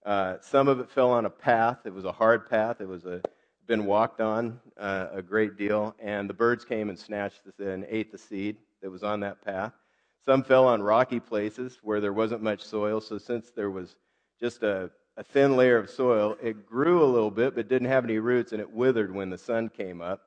Uh, 0.07 0.37
some 0.41 0.69
of 0.69 0.79
it 0.79 0.89
fell 0.89 1.11
on 1.11 1.27
a 1.27 1.31
path. 1.31 1.79
It 1.85 1.93
was 1.93 2.05
a 2.05 2.13
hard 2.13 2.49
path. 2.49 2.81
It 2.81 2.87
was 2.87 3.05
a, 3.07 3.21
been 3.67 3.85
walked 3.87 4.21
on 4.21 4.61
uh, 4.79 5.09
a 5.13 5.21
great 5.21 5.59
deal. 5.59 5.97
And 5.99 6.31
the 6.31 6.35
birds 6.35 6.65
came 6.65 6.89
and 6.89 6.99
snatched 6.99 7.45
this 7.45 7.59
and 7.59 7.85
ate 7.91 8.13
the 8.13 8.19
seed 8.19 8.57
that 8.83 8.91
was 8.91 9.03
on 9.03 9.19
that 9.21 9.45
path. 9.45 9.73
Some 10.25 10.45
fell 10.45 10.67
on 10.69 10.81
rocky 10.81 11.19
places 11.19 11.81
where 11.83 12.01
there 12.01 12.13
wasn't 12.13 12.41
much 12.41 12.63
soil. 12.63 13.01
So, 13.01 13.19
since 13.19 13.51
there 13.51 13.71
was 13.71 13.97
just 14.41 14.63
a, 14.63 14.91
a 15.17 15.25
thin 15.25 15.57
layer 15.57 15.77
of 15.77 15.91
soil, 15.91 16.37
it 16.41 16.67
grew 16.67 17.03
a 17.03 17.05
little 17.05 17.31
bit 17.31 17.57
but 17.57 17.69
didn't 17.69 17.89
have 17.89 18.05
any 18.05 18.19
roots 18.19 18.53
and 18.53 18.61
it 18.61 18.71
withered 18.71 19.13
when 19.13 19.29
the 19.31 19.39
sun 19.39 19.69
came 19.69 20.01
up. 20.01 20.23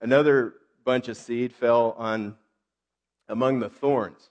Another 0.00 0.54
bunch 0.84 1.08
of 1.08 1.16
seed 1.16 1.52
fell 1.52 1.96
on 1.98 2.36
among 3.28 3.58
the 3.58 3.68
thorns. 3.68 4.30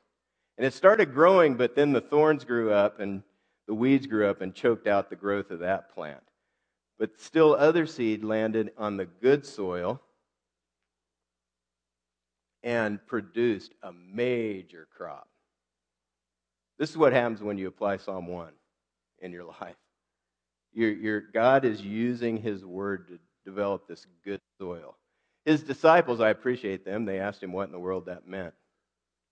And 0.58 0.65
it 0.65 0.73
started 0.73 1.13
growing, 1.13 1.55
but 1.55 1.75
then 1.75 1.91
the 1.91 1.99
thorns 1.99 2.45
grew 2.45 2.71
up 2.71 3.01
and 3.01 3.23
the 3.67 3.73
weeds 3.73 4.08
grew 4.08 4.30
up 4.30 4.41
and 4.41 4.54
choked 4.54 4.88
out 4.88 5.10
the 5.10 5.15
growth 5.15 5.51
of 5.51 5.60
that 5.60 5.93
plant. 5.93 6.21
But 6.97 7.19
still, 7.19 7.56
other 7.56 7.86
seed 7.86 8.23
landed 8.23 8.71
on 8.78 8.97
the 8.97 9.06
good 9.06 9.45
soil 9.45 10.01
and 12.63 13.06
produced 13.06 13.73
a 13.84 13.91
major 13.91 14.88
crop. 14.95 15.28
This 16.78 16.89
is 16.89 16.97
what 16.97 17.13
happens 17.13 17.41
when 17.41 17.58
you 17.58 17.67
apply 17.67 17.97
Psalm 17.97 18.28
1 18.28 18.49
in 19.19 19.32
your 19.32 19.43
life. 19.62 19.75
Your, 20.73 21.21
God 21.21 21.63
is 21.63 21.82
using 21.82 22.38
His 22.38 22.65
word 22.65 23.08
to 23.08 23.19
develop 23.45 23.88
this 23.88 24.06
good 24.25 24.41
soil. 24.60 24.97
His 25.45 25.62
disciples, 25.63 26.19
I 26.19 26.32
appreciate 26.32 26.84
them, 26.84 27.06
they 27.06 27.19
asked 27.19 27.41
him 27.41 27.54
what 27.54 27.67
in 27.67 27.71
the 27.71 27.80
world 27.80 28.08
that 28.08 28.28
meant. 28.28 28.54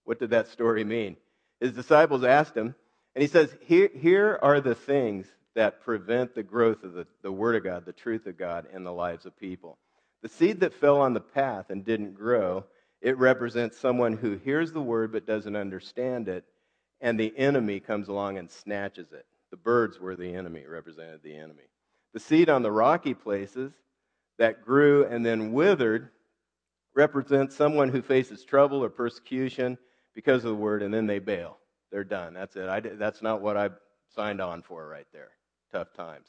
What 0.05 0.19
did 0.19 0.29
that 0.29 0.47
story 0.47 0.83
mean? 0.83 1.17
His 1.59 1.71
disciples 1.71 2.23
asked 2.23 2.55
him, 2.55 2.75
and 3.15 3.21
he 3.21 3.27
says, 3.27 3.55
Here, 3.61 3.89
here 3.93 4.39
are 4.41 4.61
the 4.61 4.75
things 4.75 5.27
that 5.55 5.81
prevent 5.81 6.33
the 6.33 6.43
growth 6.43 6.83
of 6.83 6.93
the, 6.93 7.07
the 7.21 7.31
Word 7.31 7.55
of 7.55 7.63
God, 7.63 7.85
the 7.85 7.93
truth 7.93 8.25
of 8.25 8.37
God, 8.37 8.65
in 8.73 8.83
the 8.83 8.93
lives 8.93 9.25
of 9.25 9.37
people. 9.37 9.77
The 10.21 10.29
seed 10.29 10.61
that 10.61 10.73
fell 10.73 11.01
on 11.01 11.13
the 11.13 11.19
path 11.19 11.69
and 11.69 11.85
didn't 11.85 12.13
grow 12.13 12.65
it 13.03 13.17
represents 13.17 13.77
someone 13.77 14.13
who 14.13 14.37
hears 14.37 14.71
the 14.71 14.81
word 14.81 15.11
but 15.11 15.27
doesn't 15.27 15.57
understand 15.57 16.29
it, 16.29 16.45
and 17.01 17.19
the 17.19 17.37
enemy 17.37 17.81
comes 17.81 18.07
along 18.07 18.37
and 18.37 18.49
snatches 18.49 19.11
it. 19.11 19.25
The 19.51 19.57
birds 19.57 19.99
were 19.99 20.15
the 20.15 20.33
enemy, 20.33 20.65
represented 20.65 21.21
the 21.21 21.35
enemy. 21.35 21.67
The 22.13 22.21
seed 22.21 22.49
on 22.49 22.63
the 22.63 22.71
rocky 22.71 23.13
places 23.13 23.73
that 24.37 24.63
grew 24.63 25.05
and 25.05 25.25
then 25.25 25.51
withered 25.51 26.11
represents 26.95 27.57
someone 27.57 27.89
who 27.89 28.01
faces 28.01 28.45
trouble 28.45 28.81
or 28.81 28.89
persecution 28.89 29.77
because 30.15 30.45
of 30.45 30.51
the 30.51 30.55
word, 30.55 30.81
and 30.81 30.93
then 30.93 31.05
they 31.05 31.19
bail. 31.19 31.57
They're 31.93 32.03
done. 32.03 32.33
That's 32.33 32.55
it. 32.55 32.67
I, 32.67 32.79
that's 32.79 33.21
not 33.21 33.41
what 33.41 33.55
I 33.55 33.69
signed 34.15 34.41
on 34.41 34.63
for 34.63 34.87
right 34.87 35.05
there. 35.13 35.29
Tough 35.71 35.93
times. 35.93 36.27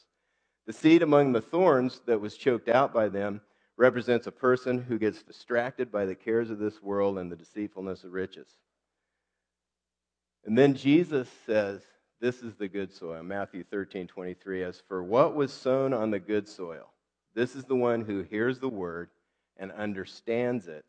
The 0.67 0.73
seed 0.73 1.01
among 1.01 1.33
the 1.33 1.41
thorns 1.41 2.01
that 2.05 2.21
was 2.21 2.37
choked 2.37 2.69
out 2.69 2.93
by 2.93 3.09
them 3.09 3.41
represents 3.75 4.27
a 4.27 4.31
person 4.31 4.77
who 4.77 4.99
gets 4.99 5.23
distracted 5.23 5.91
by 5.91 6.05
the 6.05 6.13
cares 6.13 6.51
of 6.51 6.59
this 6.59 6.83
world 6.83 7.17
and 7.17 7.31
the 7.31 7.35
deceitfulness 7.35 8.03
of 8.03 8.13
riches. 8.13 8.47
And 10.45 10.55
then 10.55 10.75
Jesus 10.75 11.27
says, 11.47 11.81
This 12.21 12.43
is 12.43 12.53
the 12.53 12.67
good 12.67 12.93
soil. 12.93 13.23
Matthew 13.23 13.63
13, 13.63 14.05
23. 14.05 14.63
As 14.63 14.83
for 14.87 15.03
what 15.03 15.33
was 15.33 15.51
sown 15.51 15.93
on 15.93 16.11
the 16.11 16.19
good 16.19 16.47
soil, 16.47 16.91
this 17.33 17.55
is 17.55 17.65
the 17.65 17.75
one 17.75 18.01
who 18.01 18.21
hears 18.21 18.59
the 18.59 18.69
word 18.69 19.09
and 19.57 19.71
understands 19.71 20.67
it. 20.67 20.85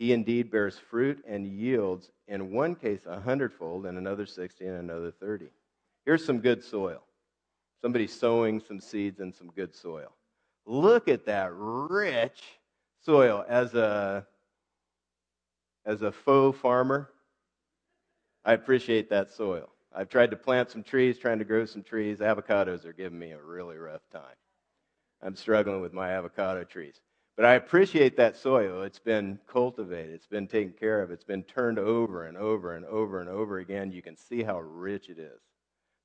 He 0.00 0.14
indeed 0.14 0.50
bears 0.50 0.78
fruit 0.78 1.22
and 1.28 1.46
yields, 1.46 2.10
in 2.26 2.52
one 2.52 2.74
case 2.74 3.02
a 3.06 3.20
hundredfold, 3.20 3.84
in 3.84 3.98
another 3.98 4.24
sixty, 4.24 4.64
and 4.64 4.76
another 4.78 5.10
thirty. 5.10 5.50
Here's 6.06 6.24
some 6.24 6.40
good 6.40 6.64
soil. 6.64 7.02
Somebody 7.82 8.06
sowing 8.06 8.62
some 8.66 8.80
seeds 8.80 9.20
in 9.20 9.30
some 9.30 9.50
good 9.54 9.74
soil. 9.74 10.10
Look 10.64 11.06
at 11.06 11.26
that 11.26 11.50
rich 11.52 12.40
soil. 13.04 13.44
As 13.46 13.74
a, 13.74 14.26
as 15.84 16.00
a 16.00 16.10
faux 16.10 16.58
farmer, 16.58 17.10
I 18.42 18.54
appreciate 18.54 19.10
that 19.10 19.30
soil. 19.30 19.68
I've 19.94 20.08
tried 20.08 20.30
to 20.30 20.36
plant 20.36 20.70
some 20.70 20.82
trees, 20.82 21.18
trying 21.18 21.40
to 21.40 21.44
grow 21.44 21.66
some 21.66 21.82
trees. 21.82 22.20
Avocados 22.20 22.86
are 22.86 22.94
giving 22.94 23.18
me 23.18 23.32
a 23.32 23.42
really 23.42 23.76
rough 23.76 24.08
time. 24.10 24.36
I'm 25.22 25.36
struggling 25.36 25.82
with 25.82 25.92
my 25.92 26.12
avocado 26.12 26.64
trees. 26.64 27.02
But 27.40 27.48
I 27.48 27.54
appreciate 27.54 28.18
that 28.18 28.36
soil. 28.36 28.82
It's 28.82 28.98
been 28.98 29.38
cultivated, 29.46 30.12
it's 30.12 30.26
been 30.26 30.46
taken 30.46 30.74
care 30.78 31.00
of, 31.00 31.10
it's 31.10 31.24
been 31.24 31.42
turned 31.42 31.78
over 31.78 32.26
and 32.26 32.36
over 32.36 32.74
and 32.74 32.84
over 32.84 33.22
and 33.22 33.30
over 33.30 33.60
again. 33.60 33.90
You 33.90 34.02
can 34.02 34.14
see 34.14 34.42
how 34.42 34.60
rich 34.60 35.08
it 35.08 35.18
is. 35.18 35.40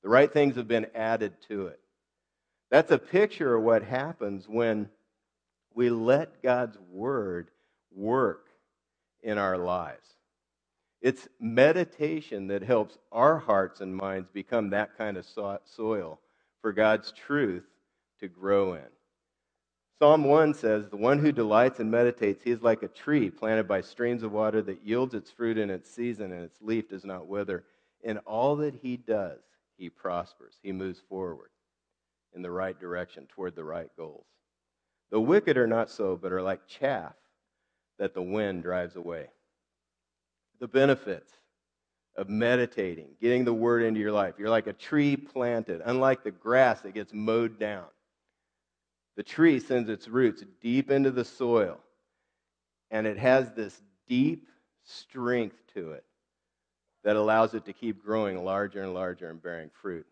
The 0.02 0.08
right 0.08 0.32
things 0.32 0.56
have 0.56 0.66
been 0.66 0.86
added 0.94 1.34
to 1.48 1.66
it. 1.66 1.78
That's 2.70 2.90
a 2.90 2.96
picture 2.96 3.54
of 3.54 3.62
what 3.62 3.82
happens 3.82 4.48
when 4.48 4.88
we 5.74 5.90
let 5.90 6.42
God's 6.42 6.78
word 6.90 7.50
work 7.94 8.46
in 9.22 9.36
our 9.36 9.58
lives. 9.58 10.08
It's 11.02 11.28
meditation 11.38 12.46
that 12.46 12.62
helps 12.62 12.96
our 13.12 13.36
hearts 13.36 13.82
and 13.82 13.94
minds 13.94 14.30
become 14.32 14.70
that 14.70 14.96
kind 14.96 15.18
of 15.18 15.26
soil 15.66 16.18
for 16.62 16.72
God's 16.72 17.12
truth 17.12 17.66
to 18.20 18.28
grow 18.28 18.72
in. 18.72 18.95
Psalm 19.98 20.24
1 20.24 20.52
says, 20.52 20.88
The 20.88 20.96
one 20.96 21.18
who 21.18 21.32
delights 21.32 21.80
and 21.80 21.90
meditates, 21.90 22.44
he 22.44 22.50
is 22.50 22.62
like 22.62 22.82
a 22.82 22.88
tree 22.88 23.30
planted 23.30 23.66
by 23.66 23.80
streams 23.80 24.22
of 24.22 24.32
water 24.32 24.60
that 24.62 24.84
yields 24.84 25.14
its 25.14 25.30
fruit 25.30 25.56
in 25.56 25.70
its 25.70 25.90
season, 25.90 26.32
and 26.32 26.44
its 26.44 26.60
leaf 26.60 26.90
does 26.90 27.04
not 27.04 27.26
wither. 27.26 27.64
In 28.02 28.18
all 28.18 28.56
that 28.56 28.74
he 28.74 28.98
does, 28.98 29.40
he 29.78 29.88
prospers. 29.88 30.56
He 30.62 30.70
moves 30.70 31.00
forward 31.08 31.48
in 32.34 32.42
the 32.42 32.50
right 32.50 32.78
direction 32.78 33.26
toward 33.26 33.56
the 33.56 33.64
right 33.64 33.88
goals. 33.96 34.26
The 35.10 35.20
wicked 35.20 35.56
are 35.56 35.66
not 35.66 35.90
so, 35.90 36.18
but 36.20 36.32
are 36.32 36.42
like 36.42 36.66
chaff 36.66 37.14
that 37.98 38.12
the 38.12 38.22
wind 38.22 38.62
drives 38.62 38.96
away. 38.96 39.28
The 40.60 40.68
benefits 40.68 41.32
of 42.16 42.28
meditating, 42.28 43.08
getting 43.20 43.46
the 43.46 43.54
word 43.54 43.82
into 43.82 44.00
your 44.00 44.12
life. 44.12 44.34
You're 44.38 44.50
like 44.50 44.66
a 44.66 44.72
tree 44.74 45.16
planted, 45.16 45.80
unlike 45.84 46.22
the 46.22 46.30
grass 46.30 46.82
that 46.82 46.94
gets 46.94 47.14
mowed 47.14 47.58
down. 47.58 47.86
The 49.16 49.22
tree 49.22 49.60
sends 49.60 49.88
its 49.88 50.08
roots 50.08 50.44
deep 50.60 50.90
into 50.90 51.10
the 51.10 51.24
soil, 51.24 51.78
and 52.90 53.06
it 53.06 53.18
has 53.18 53.50
this 53.52 53.80
deep 54.06 54.46
strength 54.84 55.56
to 55.74 55.92
it 55.92 56.04
that 57.02 57.16
allows 57.16 57.54
it 57.54 57.64
to 57.64 57.72
keep 57.72 58.04
growing 58.04 58.44
larger 58.44 58.82
and 58.82 58.92
larger 58.92 59.30
and 59.30 59.42
bearing 59.42 59.70
fruit. 59.80 60.06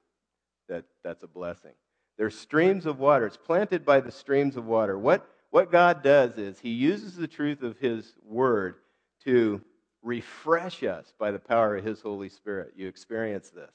That, 0.68 0.84
that's 1.02 1.22
a 1.22 1.28
blessing. 1.28 1.72
There's 2.16 2.38
streams 2.38 2.86
of 2.86 2.98
water. 2.98 3.26
It's 3.26 3.36
planted 3.36 3.84
by 3.84 4.00
the 4.00 4.10
streams 4.10 4.56
of 4.56 4.64
water. 4.64 4.98
What, 4.98 5.28
what 5.50 5.70
God 5.70 6.02
does 6.02 6.38
is 6.38 6.58
He 6.58 6.70
uses 6.70 7.16
the 7.16 7.26
truth 7.26 7.62
of 7.62 7.76
His 7.78 8.14
Word 8.24 8.76
to 9.24 9.60
refresh 10.02 10.82
us 10.82 11.12
by 11.18 11.30
the 11.30 11.38
power 11.38 11.76
of 11.76 11.84
His 11.84 12.00
Holy 12.00 12.28
Spirit. 12.28 12.72
You 12.76 12.86
experience 12.86 13.50
this 13.50 13.72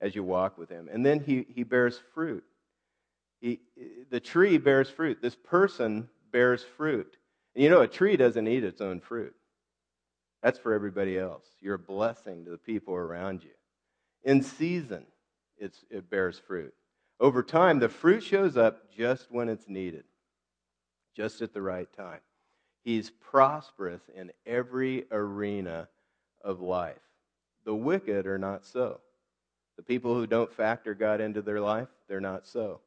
as 0.00 0.14
you 0.14 0.22
walk 0.22 0.58
with 0.58 0.68
Him. 0.68 0.88
And 0.92 1.04
then 1.04 1.20
He, 1.20 1.46
he 1.48 1.64
bears 1.64 1.98
fruit. 2.14 2.44
He, 3.42 3.60
the 4.08 4.20
tree 4.20 4.56
bears 4.56 4.88
fruit. 4.88 5.20
This 5.20 5.34
person 5.34 6.08
bears 6.30 6.64
fruit. 6.76 7.16
And 7.54 7.64
you 7.64 7.68
know, 7.68 7.80
a 7.82 7.88
tree 7.88 8.16
doesn't 8.16 8.46
eat 8.46 8.62
its 8.62 8.80
own 8.80 9.00
fruit. 9.00 9.34
That's 10.42 10.60
for 10.60 10.72
everybody 10.72 11.18
else. 11.18 11.44
You're 11.60 11.74
a 11.74 11.78
blessing 11.78 12.44
to 12.44 12.52
the 12.52 12.58
people 12.58 12.94
around 12.94 13.42
you. 13.42 13.50
In 14.22 14.42
season, 14.42 15.06
it 15.58 16.08
bears 16.08 16.40
fruit. 16.46 16.72
Over 17.18 17.42
time, 17.42 17.80
the 17.80 17.88
fruit 17.88 18.22
shows 18.22 18.56
up 18.56 18.92
just 18.92 19.30
when 19.30 19.48
it's 19.48 19.68
needed, 19.68 20.04
just 21.16 21.42
at 21.42 21.52
the 21.52 21.62
right 21.62 21.92
time. 21.96 22.20
He's 22.84 23.10
prosperous 23.10 24.02
in 24.14 24.30
every 24.46 25.04
arena 25.10 25.88
of 26.44 26.60
life. 26.60 27.02
The 27.64 27.74
wicked 27.74 28.26
are 28.26 28.38
not 28.38 28.64
so. 28.64 29.00
The 29.76 29.82
people 29.82 30.14
who 30.14 30.26
don't 30.26 30.52
factor 30.52 30.94
God 30.94 31.20
into 31.20 31.42
their 31.42 31.60
life, 31.60 31.88
they're 32.08 32.20
not 32.20 32.46
so. 32.46 32.80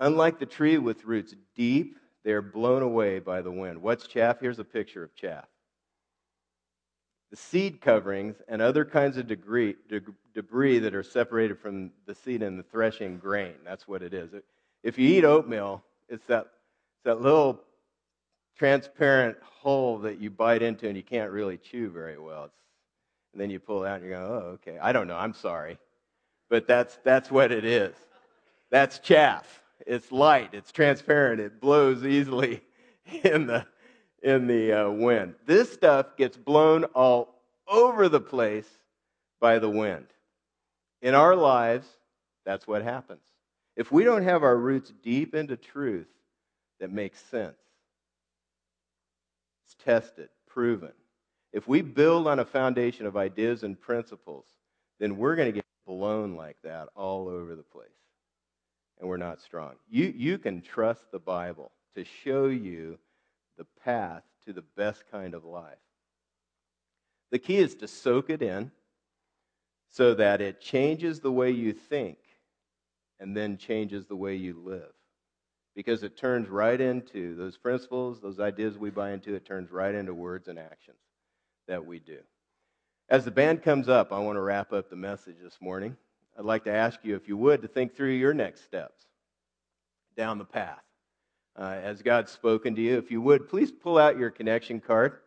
Unlike 0.00 0.38
the 0.38 0.46
tree 0.46 0.78
with 0.78 1.04
roots 1.04 1.34
deep, 1.54 1.98
they're 2.24 2.42
blown 2.42 2.82
away 2.82 3.18
by 3.18 3.42
the 3.42 3.50
wind. 3.50 3.80
What's 3.80 4.06
chaff? 4.06 4.40
Here's 4.40 4.58
a 4.58 4.64
picture 4.64 5.04
of 5.04 5.14
chaff. 5.14 5.46
The 7.30 7.36
seed 7.36 7.80
coverings 7.80 8.36
and 8.48 8.60
other 8.60 8.84
kinds 8.84 9.16
of 9.16 9.28
debris, 9.28 9.76
debris 10.34 10.78
that 10.80 10.94
are 10.94 11.02
separated 11.02 11.58
from 11.58 11.92
the 12.06 12.14
seed 12.14 12.42
and 12.42 12.58
the 12.58 12.64
threshing 12.64 13.18
grain. 13.18 13.54
That's 13.64 13.86
what 13.86 14.02
it 14.02 14.12
is. 14.12 14.30
If 14.82 14.98
you 14.98 15.08
eat 15.08 15.24
oatmeal, 15.24 15.82
it's 16.08 16.24
that, 16.26 16.46
it's 16.96 17.04
that 17.04 17.20
little 17.20 17.60
transparent 18.56 19.36
hole 19.42 19.98
that 19.98 20.18
you 20.18 20.30
bite 20.30 20.62
into 20.62 20.88
and 20.88 20.96
you 20.96 21.02
can't 21.02 21.30
really 21.30 21.58
chew 21.58 21.88
very 21.90 22.18
well. 22.18 22.44
It's, 22.44 22.56
and 23.32 23.40
then 23.40 23.50
you 23.50 23.60
pull 23.60 23.84
it 23.84 23.88
out 23.88 24.00
and 24.00 24.04
you 24.04 24.10
go, 24.10 24.42
oh, 24.44 24.48
okay. 24.54 24.78
I 24.78 24.92
don't 24.92 25.06
know. 25.06 25.16
I'm 25.16 25.34
sorry. 25.34 25.78
But 26.48 26.66
that's, 26.66 26.98
that's 27.04 27.30
what 27.30 27.52
it 27.52 27.64
is. 27.64 27.94
That's 28.70 28.98
chaff. 28.98 29.59
It's 29.86 30.12
light. 30.12 30.50
It's 30.52 30.72
transparent. 30.72 31.40
It 31.40 31.60
blows 31.60 32.04
easily 32.04 32.62
in 33.24 33.46
the, 33.46 33.66
in 34.22 34.46
the 34.46 34.72
uh, 34.72 34.90
wind. 34.90 35.34
This 35.46 35.72
stuff 35.72 36.16
gets 36.16 36.36
blown 36.36 36.84
all 36.84 37.40
over 37.66 38.08
the 38.08 38.20
place 38.20 38.68
by 39.40 39.58
the 39.58 39.70
wind. 39.70 40.06
In 41.02 41.14
our 41.14 41.34
lives, 41.34 41.86
that's 42.44 42.66
what 42.66 42.82
happens. 42.82 43.22
If 43.76 43.90
we 43.90 44.04
don't 44.04 44.24
have 44.24 44.42
our 44.42 44.56
roots 44.56 44.92
deep 45.02 45.34
into 45.34 45.56
truth 45.56 46.08
that 46.80 46.92
makes 46.92 47.20
sense, 47.20 47.56
it's 49.64 49.74
tested, 49.82 50.28
proven. 50.46 50.92
If 51.52 51.66
we 51.66 51.82
build 51.82 52.26
on 52.26 52.38
a 52.38 52.44
foundation 52.44 53.06
of 53.06 53.16
ideas 53.16 53.62
and 53.62 53.80
principles, 53.80 54.44
then 54.98 55.16
we're 55.16 55.36
going 55.36 55.48
to 55.48 55.52
get 55.52 55.64
blown 55.86 56.36
like 56.36 56.56
that 56.62 56.88
all 56.94 57.28
over 57.28 57.56
the 57.56 57.62
place. 57.62 57.88
And 59.00 59.08
we're 59.08 59.16
not 59.16 59.40
strong. 59.40 59.72
You, 59.88 60.12
you 60.14 60.38
can 60.38 60.60
trust 60.60 61.10
the 61.10 61.18
Bible 61.18 61.72
to 61.96 62.04
show 62.04 62.46
you 62.46 62.98
the 63.56 63.66
path 63.82 64.22
to 64.44 64.52
the 64.52 64.64
best 64.76 65.04
kind 65.10 65.34
of 65.34 65.44
life. 65.44 65.78
The 67.30 67.38
key 67.38 67.56
is 67.56 67.74
to 67.76 67.88
soak 67.88 68.28
it 68.28 68.42
in 68.42 68.70
so 69.88 70.14
that 70.14 70.40
it 70.40 70.60
changes 70.60 71.20
the 71.20 71.32
way 71.32 71.50
you 71.50 71.72
think 71.72 72.18
and 73.18 73.36
then 73.36 73.56
changes 73.56 74.06
the 74.06 74.16
way 74.16 74.34
you 74.34 74.60
live. 74.64 74.92
Because 75.74 76.02
it 76.02 76.16
turns 76.16 76.48
right 76.48 76.80
into 76.80 77.36
those 77.36 77.56
principles, 77.56 78.20
those 78.20 78.40
ideas 78.40 78.76
we 78.76 78.90
buy 78.90 79.12
into, 79.12 79.34
it 79.34 79.46
turns 79.46 79.70
right 79.70 79.94
into 79.94 80.12
words 80.12 80.48
and 80.48 80.58
actions 80.58 80.98
that 81.68 81.86
we 81.86 82.00
do. 82.00 82.18
As 83.08 83.24
the 83.24 83.30
band 83.30 83.62
comes 83.62 83.88
up, 83.88 84.12
I 84.12 84.18
want 84.18 84.36
to 84.36 84.42
wrap 84.42 84.72
up 84.72 84.90
the 84.90 84.96
message 84.96 85.36
this 85.42 85.58
morning. 85.60 85.96
I'd 86.38 86.44
like 86.44 86.64
to 86.64 86.72
ask 86.72 87.00
you, 87.02 87.16
if 87.16 87.28
you 87.28 87.36
would, 87.36 87.62
to 87.62 87.68
think 87.68 87.94
through 87.94 88.12
your 88.12 88.32
next 88.32 88.64
steps 88.64 89.04
down 90.16 90.38
the 90.38 90.44
path. 90.44 90.82
Uh, 91.56 91.78
as 91.82 92.02
God's 92.02 92.30
spoken 92.30 92.74
to 92.76 92.80
you, 92.80 92.96
if 92.96 93.10
you 93.10 93.20
would, 93.20 93.48
please 93.48 93.70
pull 93.70 93.98
out 93.98 94.18
your 94.18 94.30
connection 94.30 94.80
card. 94.80 95.18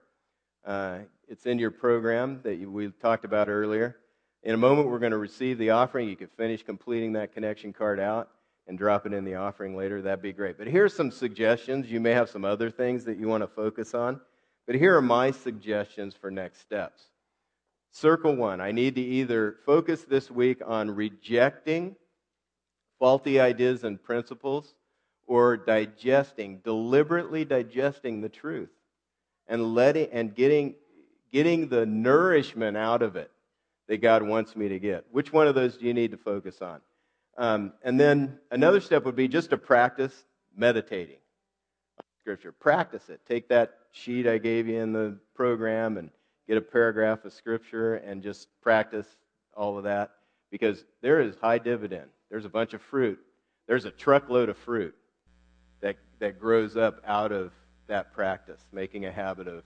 Uh, 0.65 0.99
it's 1.27 1.45
in 1.45 1.59
your 1.59 1.71
program 1.71 2.39
that 2.43 2.55
you, 2.55 2.71
we 2.71 2.89
talked 3.01 3.25
about 3.25 3.49
earlier. 3.49 3.97
In 4.43 4.53
a 4.53 4.57
moment, 4.57 4.87
we're 4.87 4.99
going 4.99 5.11
to 5.11 5.17
receive 5.17 5.57
the 5.57 5.69
offering. 5.69 6.09
You 6.09 6.15
can 6.15 6.27
finish 6.27 6.63
completing 6.63 7.13
that 7.13 7.33
connection 7.33 7.73
card 7.73 7.99
out 7.99 8.29
and 8.67 8.77
drop 8.77 9.05
it 9.05 9.13
in 9.13 9.25
the 9.25 9.35
offering 9.35 9.75
later. 9.75 10.01
That'd 10.01 10.21
be 10.21 10.33
great. 10.33 10.57
But 10.57 10.67
here's 10.67 10.93
some 10.93 11.11
suggestions. 11.11 11.91
You 11.91 11.99
may 11.99 12.11
have 12.11 12.29
some 12.29 12.45
other 12.45 12.69
things 12.69 13.05
that 13.05 13.17
you 13.17 13.27
want 13.27 13.43
to 13.43 13.47
focus 13.47 13.93
on. 13.93 14.19
But 14.65 14.75
here 14.75 14.95
are 14.95 15.01
my 15.01 15.31
suggestions 15.31 16.15
for 16.15 16.31
next 16.31 16.61
steps. 16.61 17.03
Circle 17.93 18.35
one 18.35 18.59
I 18.59 18.71
need 18.71 18.95
to 18.95 19.01
either 19.01 19.57
focus 19.67 20.03
this 20.03 20.31
week 20.31 20.61
on 20.65 20.89
rejecting 20.89 21.95
faulty 22.97 23.39
ideas 23.39 23.83
and 23.83 24.01
principles 24.01 24.73
or 25.27 25.57
digesting, 25.57 26.57
deliberately 26.63 27.45
digesting 27.45 28.19
the 28.19 28.29
truth 28.29 28.71
and 29.47 29.75
letting 29.75 30.09
and 30.11 30.33
getting 30.33 30.73
getting 31.31 31.67
the 31.67 31.85
nourishment 31.85 32.77
out 32.77 33.03
of 33.03 33.15
it 33.15 33.29
that 33.87 33.97
God 34.01 34.23
wants 34.23 34.55
me 34.55 34.69
to 34.69 34.79
get. 34.79 35.05
Which 35.11 35.31
one 35.31 35.47
of 35.47 35.53
those 35.53 35.77
do 35.77 35.85
you 35.85 35.93
need 35.93 36.11
to 36.11 36.17
focus 36.17 36.63
on? 36.63 36.81
Um, 37.37 37.73
and 37.83 37.99
then 37.99 38.39
another 38.49 38.81
step 38.81 39.05
would 39.05 39.15
be 39.15 39.27
just 39.27 39.51
to 39.51 39.57
practice 39.57 40.25
meditating 40.55 41.17
on 41.99 42.05
Scripture. 42.21 42.51
Practice 42.51 43.09
it. 43.09 43.21
Take 43.27 43.49
that 43.49 43.77
sheet 43.91 44.27
I 44.27 44.39
gave 44.39 44.67
you 44.67 44.79
in 44.79 44.93
the 44.93 45.19
program 45.35 45.97
and 45.97 46.09
get 46.47 46.57
a 46.57 46.61
paragraph 46.61 47.25
of 47.25 47.33
Scripture 47.33 47.95
and 47.95 48.21
just 48.21 48.47
practice 48.61 49.07
all 49.55 49.77
of 49.77 49.83
that 49.83 50.11
because 50.51 50.83
there 51.01 51.21
is 51.21 51.35
high 51.41 51.57
dividend. 51.57 52.09
There's 52.29 52.45
a 52.45 52.49
bunch 52.49 52.73
of 52.73 52.81
fruit. 52.81 53.19
There's 53.67 53.85
a 53.85 53.91
truckload 53.91 54.49
of 54.49 54.57
fruit 54.57 54.95
that, 55.81 55.97
that 56.19 56.39
grows 56.39 56.75
up 56.75 57.01
out 57.05 57.31
of 57.31 57.51
that 57.87 58.13
practice, 58.13 58.61
making 58.71 59.05
a 59.05 59.11
habit 59.11 59.47
of 59.47 59.63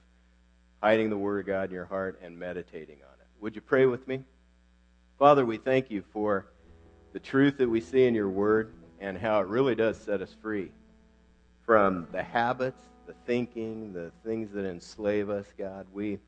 hiding 0.82 1.10
the 1.10 1.18
Word 1.18 1.40
of 1.40 1.46
God 1.48 1.70
in 1.70 1.76
your 1.76 1.86
heart 1.86 2.20
and 2.24 2.38
meditating 2.38 2.98
on 2.98 3.14
it. 3.20 3.28
Would 3.42 3.56
you 3.56 3.62
pray 3.62 3.86
with 3.86 4.08
me? 4.08 4.24
Father, 5.18 5.46
we 5.46 5.58
thank 5.58 5.90
you 5.90 6.04
for 6.14 6.48
the 7.14 7.20
truth 7.20 7.58
that 7.58 7.68
we 7.68 7.82
see 7.82 8.06
in 8.06 8.14
your 8.14 8.30
word 8.30 8.74
and 9.00 9.18
how 9.18 9.40
it 9.40 9.48
really 9.48 9.74
does 9.74 9.98
set 9.98 10.22
us 10.22 10.36
free 10.42 10.72
from 11.66 12.08
the 12.12 12.22
habits, 12.22 12.82
the 13.08 13.16
thinking, 13.26 13.94
the 13.94 14.12
things 14.24 14.52
that 14.54 14.66
enslave 14.66 15.30
us, 15.30 15.48
God. 15.58 15.88
We, 15.92 16.20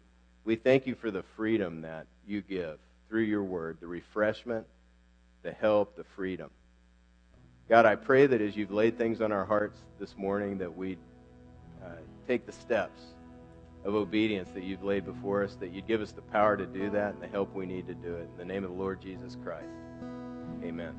we 0.49 0.55
thank 0.55 0.87
you 0.87 0.95
for 0.95 1.11
the 1.11 1.21
freedom 1.35 1.81
that 1.81 2.07
you 2.27 2.41
give 2.41 2.79
through 3.07 3.21
your 3.21 3.43
word, 3.43 3.77
the 3.79 3.85
refreshment, 3.85 4.65
the 5.43 5.51
help, 5.51 5.95
the 5.95 6.03
freedom. 6.15 6.49
God, 7.69 7.85
I 7.85 7.93
pray 7.93 8.25
that 8.25 8.41
as 8.41 8.57
you've 8.57 8.71
laid 8.71 8.97
things 8.97 9.21
on 9.21 9.31
our 9.31 9.45
hearts 9.45 9.77
this 9.99 10.17
morning, 10.17 10.57
that 10.57 10.75
we 10.75 10.97
uh, 11.85 11.89
take 12.27 12.47
the 12.47 12.51
steps 12.51 12.99
of 13.85 13.93
obedience 13.93 14.49
that 14.55 14.63
you've 14.63 14.83
laid 14.83 15.05
before 15.05 15.43
us, 15.43 15.53
that 15.59 15.71
you'd 15.71 15.85
give 15.85 16.01
us 16.01 16.13
the 16.13 16.23
power 16.23 16.57
to 16.57 16.65
do 16.65 16.89
that 16.89 17.13
and 17.13 17.21
the 17.21 17.27
help 17.27 17.53
we 17.53 17.67
need 17.67 17.85
to 17.85 17.93
do 17.93 18.15
it. 18.15 18.27
In 18.31 18.37
the 18.39 18.45
name 18.51 18.63
of 18.63 18.71
the 18.71 18.75
Lord 18.75 18.99
Jesus 19.03 19.37
Christ. 19.43 19.67
Amen. 20.63 20.95